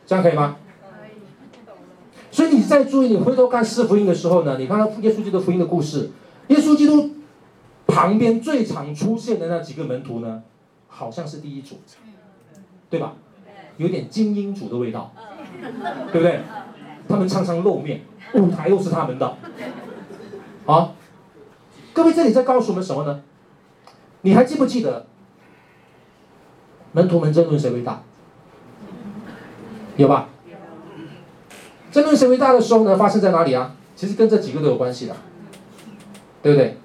[0.07, 0.55] 这样可以吗？
[2.31, 6.11] 所以你在注意，你回头看四福音的时候呢，你看到耶稣基督福音的故事，
[6.47, 7.11] 耶稣基督
[7.85, 10.43] 旁边最常出现的那几个门徒呢，
[10.87, 11.75] 好像是第一组，
[12.89, 13.15] 对吧？
[13.77, 15.13] 有点精英组的味道，
[16.11, 16.41] 对不对？
[17.07, 18.01] 他们常常露面，
[18.33, 19.37] 舞台又是他们的，
[20.65, 20.91] 啊，
[21.93, 23.21] 各位这里在告诉我们什么呢？
[24.21, 25.05] 你还记不记得
[26.91, 28.03] 门徒们争论谁为大？
[29.97, 30.29] 有吧？
[31.91, 33.75] 争论谁为大的时候呢，发生在哪里啊？
[33.95, 35.15] 其实跟这几个都有关系的，
[36.41, 36.77] 对不对？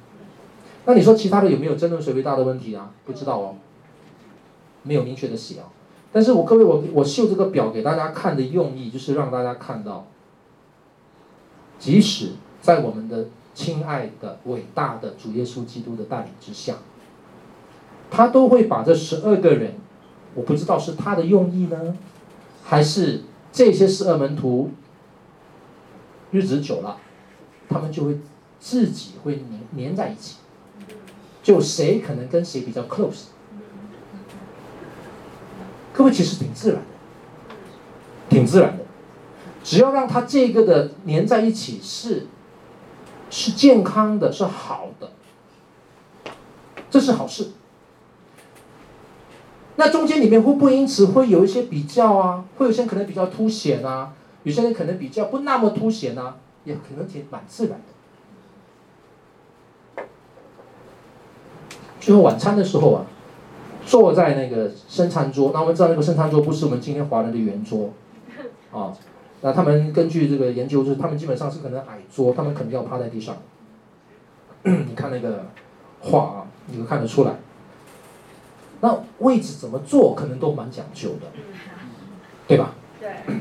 [0.87, 2.91] 那你说其他的有没有争论谁为大的问题啊？
[3.05, 3.57] 不知道哦，
[4.83, 5.69] 没有明确的写啊。
[6.11, 10.07] 但是我各位我我秀这个表给大家看的用意，就是让大家看到。
[11.79, 16.77] 即使在我们的亲爱的、伟大的主耶稣基督的带领之下，
[18.11, 19.75] 他都会把这十二个人，
[20.35, 21.97] 我不知道是他的用意呢，
[22.65, 24.71] 还是这些十二门徒
[26.31, 26.99] 日子久了，
[27.69, 28.19] 他们就会
[28.59, 30.37] 自己会黏黏在一起，
[31.43, 33.25] 就谁可能跟谁比较 close。
[35.93, 36.87] 各位其实挺自然的，
[38.31, 38.85] 挺自然的。
[39.63, 42.27] 只要让他这个的粘在一起是，
[43.31, 45.13] 是健康的，是好的，
[46.91, 47.53] 这是好事。
[49.77, 52.45] 那中间里面会不会因此会有一些比较啊？
[52.59, 54.13] 会有些可能比较凸显啊，
[54.43, 57.81] 有些人可能比较不那么凸显啊，也可能挺蛮自然
[59.97, 60.05] 的。
[62.01, 63.07] 最后晚餐的时候啊，
[63.87, 67.91] 坐在那个生餐桌，那我们知道那个生餐桌不是我们今天华人的圆桌，
[68.73, 68.93] 啊。
[69.45, 73.35] 那他们根据这个研究，就是他们基本上是可能矮桌，他们可能要趴在地上。
[74.63, 75.47] 你看那个
[76.01, 77.35] 画啊，你就看得出来。
[78.83, 81.27] 那位置怎么坐，可能都蛮讲究的，
[82.47, 82.75] 对吧？
[83.01, 83.11] 对。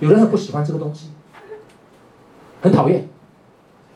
[0.00, 1.10] 有人很不喜欢这个东西，
[2.60, 3.08] 很讨厌。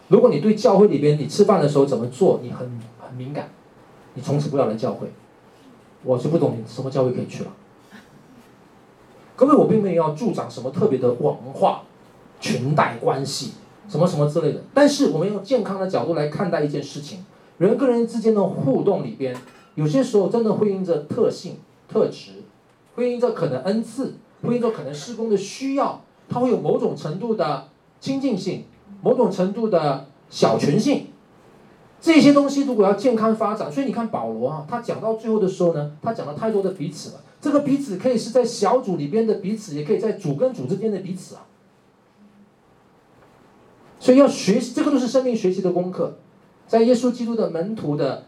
[0.09, 2.61] 如果你对教会里边你吃饭的时候怎么做，你很
[3.01, 3.49] 很敏感，
[4.15, 5.09] 你从此不要来教会。
[6.05, 7.51] 我是不懂你什么教会可以去了。
[9.35, 11.83] 各位，我并没有要助长什么特别的文化、
[12.39, 13.55] 裙带关系，
[13.89, 14.63] 什么什么之类的。
[14.73, 17.25] 但是，我们用健康的角度来看待一件事情，
[17.59, 19.37] 人跟人之间的互动里边，
[19.77, 21.59] 有些时候真的会因着特性、
[21.89, 22.43] 特质，
[22.97, 27.69] 会因着可能恩赐，会因着可能施工的需要，它会有某种程度的
[28.01, 28.65] 亲近性，
[29.03, 31.07] 某种程度的小群性。
[32.01, 37.21] 这些东西如果要健康发展，所以你看保罗啊，他讲到最后的时候呢，他讲了太多的彼此了。
[37.41, 41.45] 这个彼此可以是在小组里边的彼此，也可以在组跟组之间的彼此啊。
[43.99, 46.19] 所以要学习，这个都是生命学习的功课，
[46.67, 48.25] 在耶稣基督的门徒的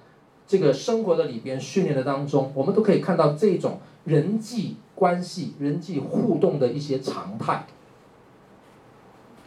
[0.49, 7.67] 这个生活的里边训练的当中，我们都可以看到这种人际关系、人际互动的一些常态。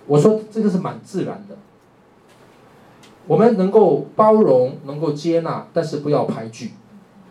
[0.05, 1.57] 我说这个是蛮自然的，
[3.27, 6.71] 我们能够包容，能够接纳，但是不要排拒。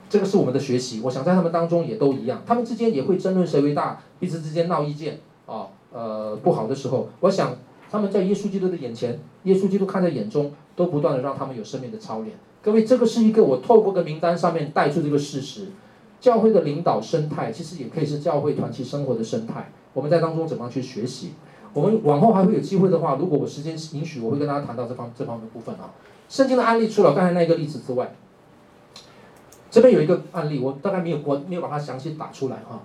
[0.08, 1.00] 这个是我们的学习。
[1.04, 7.56] 我想在他们当中也都一样，他们之间也会争论谁为大，彼此之间闹意见啊，呃，不好的时候，我想
[7.88, 12.36] 他们在耶稣基督的眼前，耶稣基督看在眼中，都不断的让他们有生命的操练。
[12.62, 15.68] 各位，这个是一个我透过个名单上面带出这个事实，
[16.20, 19.70] 教会的领导生态其实也可以是教会团体生活的生态。
[19.92, 21.32] 我们在当中怎么样去学习？
[21.72, 25.92] 我们往后还会有机会的话，如果我时间允许，我会跟大家谈到这方这方面的部分啊。
[26.28, 28.14] 圣经的案例除了刚才那个例子之外，
[29.70, 32.82] 这边有一个案例，我大概没有我没有把它详细打出来啊。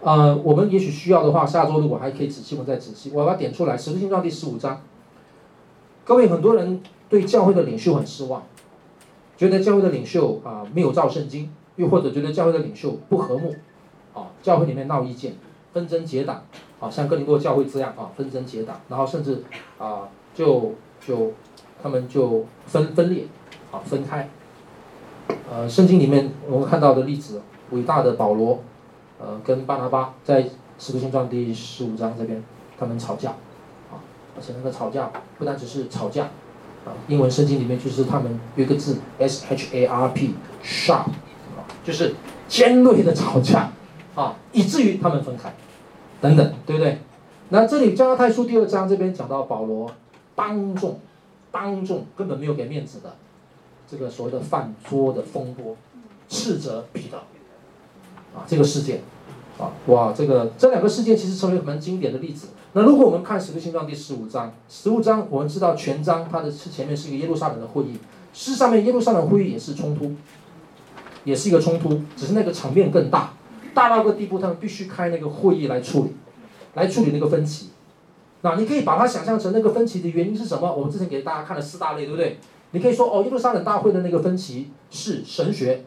[0.00, 3.76] 呃，我们也许需要的话，下周如果还可以仔细，我再仔细，我把它点出来。
[3.76, 4.80] 使徒行传第十五章，
[6.08, 6.80] 各位很多人
[7.10, 8.42] 对教会的领袖很失望，
[9.36, 13.54] 觉得教会的领袖啊、没有照圣经，又或者觉得教会的领袖不和睦，
[14.14, 15.34] 啊，教会里面闹意见，
[15.74, 16.42] 纷争结党。
[16.80, 19.42] 啊，像哥林多教会这样啊，纷争结党，然后甚至
[19.76, 21.32] 啊，就就
[21.82, 23.24] 他们就分分裂，
[23.70, 24.30] 啊，分开。
[25.52, 27.42] 呃，圣经里面我们看到的例子，
[27.72, 28.60] 伟大的保罗，
[29.20, 30.48] 呃，跟巴拿巴在
[30.78, 32.42] 使徒行传第十五章这边，
[32.78, 33.34] 他们吵架，
[34.38, 36.24] 而且那个吵架不单只是吵架，
[36.84, 42.14] 啊，英文圣经里面就是他们有一个字 S H A R P，sharp，啊，就是
[42.46, 43.72] 尖锐的吵架，
[44.14, 45.52] 啊，以至于他们分开。
[46.20, 46.98] 等等，对不对？
[47.48, 49.90] 那这里加拉太书第二章这边讲到保罗
[50.34, 51.00] 当众，
[51.50, 53.16] 当众根本没有给面子的，
[53.90, 55.76] 这个所谓的饭桌的风波，
[56.28, 57.18] 斥责彼得，
[58.36, 59.00] 啊，这个事件，
[59.58, 62.48] 啊，哇，这个这两个事件其实成为蛮经典的例子。
[62.72, 67.94] 那如果我们看使徒行传第十五章，十五章我们知道全章它的是前面是一个耶路撒冷的会议，
[68.32, 70.12] 事实上面耶路撒冷会议也是冲突，
[71.24, 73.32] 也是一个冲突，只是那个场面更大。
[73.72, 76.10] 大到个地步，他们必须开那个会议来处理，
[76.74, 77.70] 来处理那个分歧。
[78.42, 80.72] 那你可以把它想象成那个分歧的原因是什么？
[80.72, 82.38] 我们之前给大家看了四大类，对不对？
[82.72, 85.84] 你可以说哦，耶路撒冷大会的那个分歧是神学，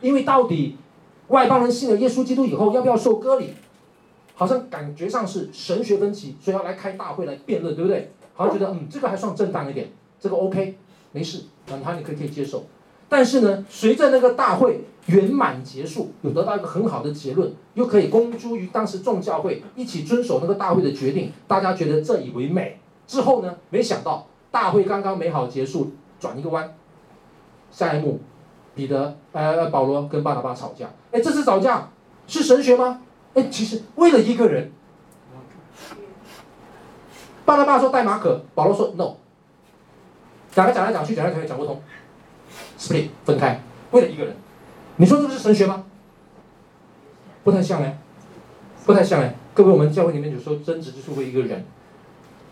[0.00, 0.76] 因为到底
[1.28, 3.54] 外邦人信了耶稣基督以后要不要受割礼，
[4.40, 8.10] 好像感觉上是神学分歧，所以要来开大会来辩论，对不对？
[8.32, 10.78] 好像觉得嗯，这个还算正当一点，这个 OK，
[11.12, 12.64] 没事，那他你可以可以接受。
[13.06, 22.80] 但是呢，随着那个大会圆满结束，有得到一个很好的结论，又可以公诸于当时众教会一起遵守那个大会的决定，大家觉得这以为美。
[23.06, 26.74] 之后呢，没想到大会刚刚美好结束，转一个弯，
[27.70, 28.18] 下一幕，
[28.74, 30.88] 彼得呃保罗跟巴拿巴吵架。
[31.10, 31.90] 哎，这次吵架
[32.26, 33.02] 是神学吗？
[33.34, 34.72] 哎，其实为了一个人，
[37.44, 39.14] 巴拿巴说带马可，保罗说 no，
[40.52, 41.80] 讲来讲来讲去讲来讲去讲不通。
[42.78, 44.34] split 分开，为了一个人，
[44.96, 45.84] 你说这个是神学吗？
[47.44, 47.98] 不太像哎，
[48.84, 49.34] 不太像哎。
[49.52, 51.64] 各位，我们教会里面有时候争执就是为一个人，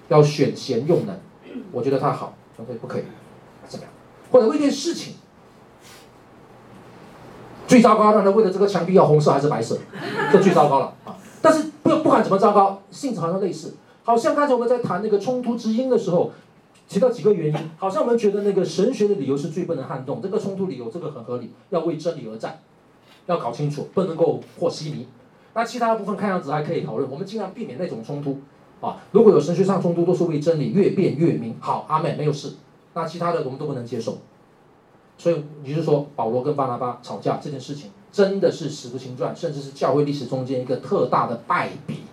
[0.08, 1.18] 要选贤用能，
[1.72, 2.78] 我觉得他好，可不可以？
[2.78, 3.02] 不可以，
[3.66, 3.92] 怎么样？
[4.30, 5.14] 或者为一件事情，
[7.68, 9.78] 最糟糕，让他为了这个墙壁要红色还是白色，
[10.32, 11.14] 这最糟糕了啊！
[11.40, 16.32] 但是不不管怎么糟糕，性质好像类似，好像刚才我们在谈那个冲突之因的时候。
[16.90, 22.60] 提到几个原因，好像我们觉得那个神学的理由是最不能撼动，这个冲突理由这个很合理，要为真理而战，
[23.26, 25.06] 要搞清楚，不能够和稀泥。
[25.52, 28.40] 那其他部分看样子还可以讨论，我们尽量避免那种冲突
[28.80, 28.96] 啊。
[29.12, 31.54] 如果有神学上冲突，都是为真理越辩越明。
[31.60, 32.54] 好，阿妹，没有事。
[32.94, 34.16] 那其他的我们都不能接受。
[35.18, 42.04] 所以你是说保罗跟巴拿巴吵架这件事情，真的是使徒行传，甚至是教会历史中间一个特大的败笔。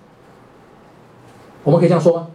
[1.64, 2.28] 我们可以这样说吗？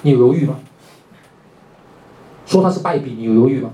[0.00, 0.58] 你有犹豫吗？
[2.46, 3.70] 说他是败笔，你有犹豫吗？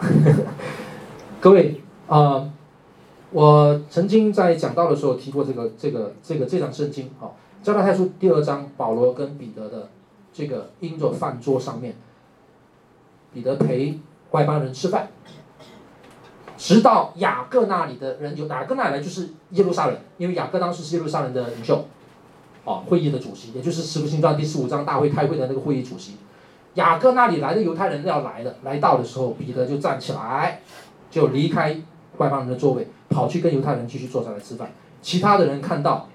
[1.40, 2.50] 各位啊、
[3.30, 7.32] 我曾经在讲道的时候提过这个这个这个这张圣经啊，
[7.62, 9.88] 加拉太书第二章，保罗跟彼得的
[10.32, 11.96] 这个因着饭桌上面，
[13.34, 13.98] 彼得陪
[14.30, 15.08] 外邦人吃饭，
[16.56, 21.84] 直到雅各那里的人有雅各那里来就是耶路撒冷，因为雅各当时是耶路撒冷的领袖。
[22.64, 26.16] 啊，会议的主席，也就是《使徒行传》第十五章大会开会的那个会议主席，
[26.76, 30.62] 雅各那里来的犹太人要来了，来到的时候，彼得就站起来，
[31.10, 31.76] 就离开
[32.16, 34.72] 外邦人的座位，跑去跟犹太人继续坐下来吃饭。
[35.02, 36.08] 其他的人看到，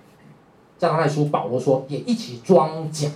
[0.80, 3.10] 加拉太书保罗说也一起装假，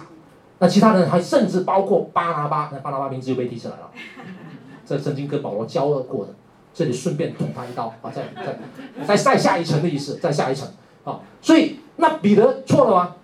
[0.64, 3.92] 那其他人还甚至包括巴拿巴，那巴拿巴名字又被提起来了，
[4.88, 6.32] 这曾经跟保罗交恶过的，
[6.74, 8.58] 这里顺便捅他一刀啊，再再
[9.06, 10.66] 再再下一层的意思，再下一层
[11.04, 13.16] 啊，所以那彼得错了吗？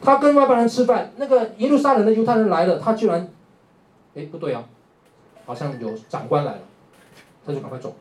[0.00, 3.28] 他跟外邦人吃饭，那个耶路撒冷的犹太人来了，他居然，
[4.14, 4.64] 哎，不对啊，
[5.44, 6.60] 好像有长官来了，
[7.44, 7.94] 他就赶快走。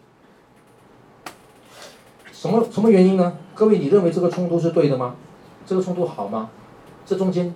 [2.32, 3.36] 什么什么原因呢？
[3.54, 5.18] 各位，你认为这个冲突是对的吗？
[5.66, 6.50] 这个冲突好吗？
[7.06, 7.54] 这中间，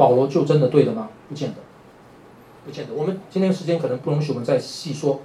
[0.00, 1.10] 保罗就真的对的吗？
[1.28, 1.56] 不见得，
[2.64, 2.94] 不见得。
[2.94, 5.20] 我们今天时间可能不容许我们再细说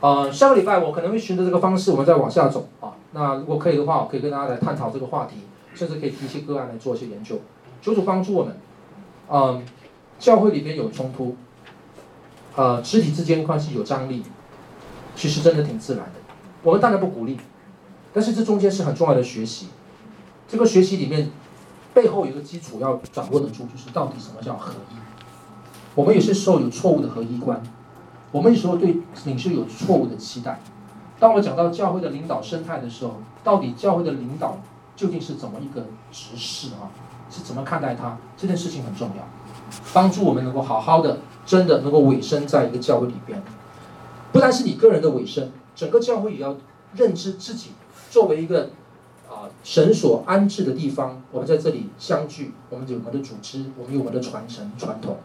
[0.00, 2.96] 呃，下个礼拜我可能会循着这个方式，我们再往下走啊。
[3.12, 5.36] 那如果可以的话，我可以跟大家来探讨这个话题，
[5.72, 7.40] 甚至可以提一些个案来做一些研究。
[7.80, 8.56] 求主帮助我们。
[9.30, 9.62] 嗯、
[10.18, 11.36] 教会里边有冲突，
[12.56, 14.24] 呃，肢体之间关系有张力，
[15.14, 16.12] 其实真的挺自然的。
[16.64, 17.38] 我们当然不鼓励，
[18.12, 19.68] 但是这中间是很重要的学习。
[20.48, 21.30] 这个学习里面
[21.94, 24.96] 背后有一个基础要掌握得住，就是到底什么叫合一。
[25.94, 27.62] 我们有些时候有错误的合一观。
[28.30, 30.60] 我们有时候对领袖有错误的期待。
[31.18, 34.58] 当我讲到教会的领导生态的时候，到底教会的领导
[34.94, 36.92] 究竟是怎么一个执事啊？
[37.30, 38.16] 是怎么看待他？
[38.36, 39.22] 这件事情很重要，
[39.92, 43.42] 帮助我们能够好好的，真的能够委身在一个教会里边。
[44.32, 46.56] 不单是你个人的委身，整个教会也要
[46.94, 47.72] 认知自己
[48.10, 48.70] 作为一个
[49.62, 51.22] 神所安置的地方。
[51.30, 55.18] 我们在这里相聚，我们有我们的组织，我们有我们的传承传统，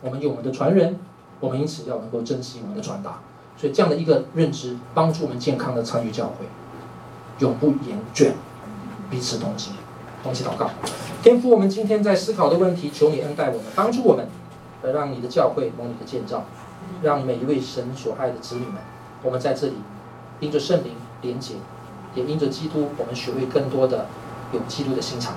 [0.00, 0.98] 我们有我们的传人。
[1.40, 3.18] 我们因此要能够珍惜我们的传达，
[3.56, 6.46] 所以这样的一个认知，帮助我们健康的参与教会，
[7.40, 8.30] 永不言倦，
[9.10, 9.74] 彼此同行，
[10.22, 10.70] 同心祷告。
[11.20, 14.28] 天父，我们今天在思考的问题，求你恩待我们，帮助我们，
[14.84, 16.44] 来让你的教会蒙你的建造，
[17.02, 18.76] 让每一位神所爱的子女们，
[19.24, 19.72] 我们在这里
[20.38, 20.92] 因着圣灵
[21.22, 21.54] 连接，
[22.14, 24.06] 也因着基督，我们学会更多的
[24.52, 25.34] 有基督的心肠。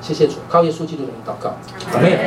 [0.00, 1.54] 谢谢主，高耶稣基督的名祷告，
[1.94, 2.18] 阿门。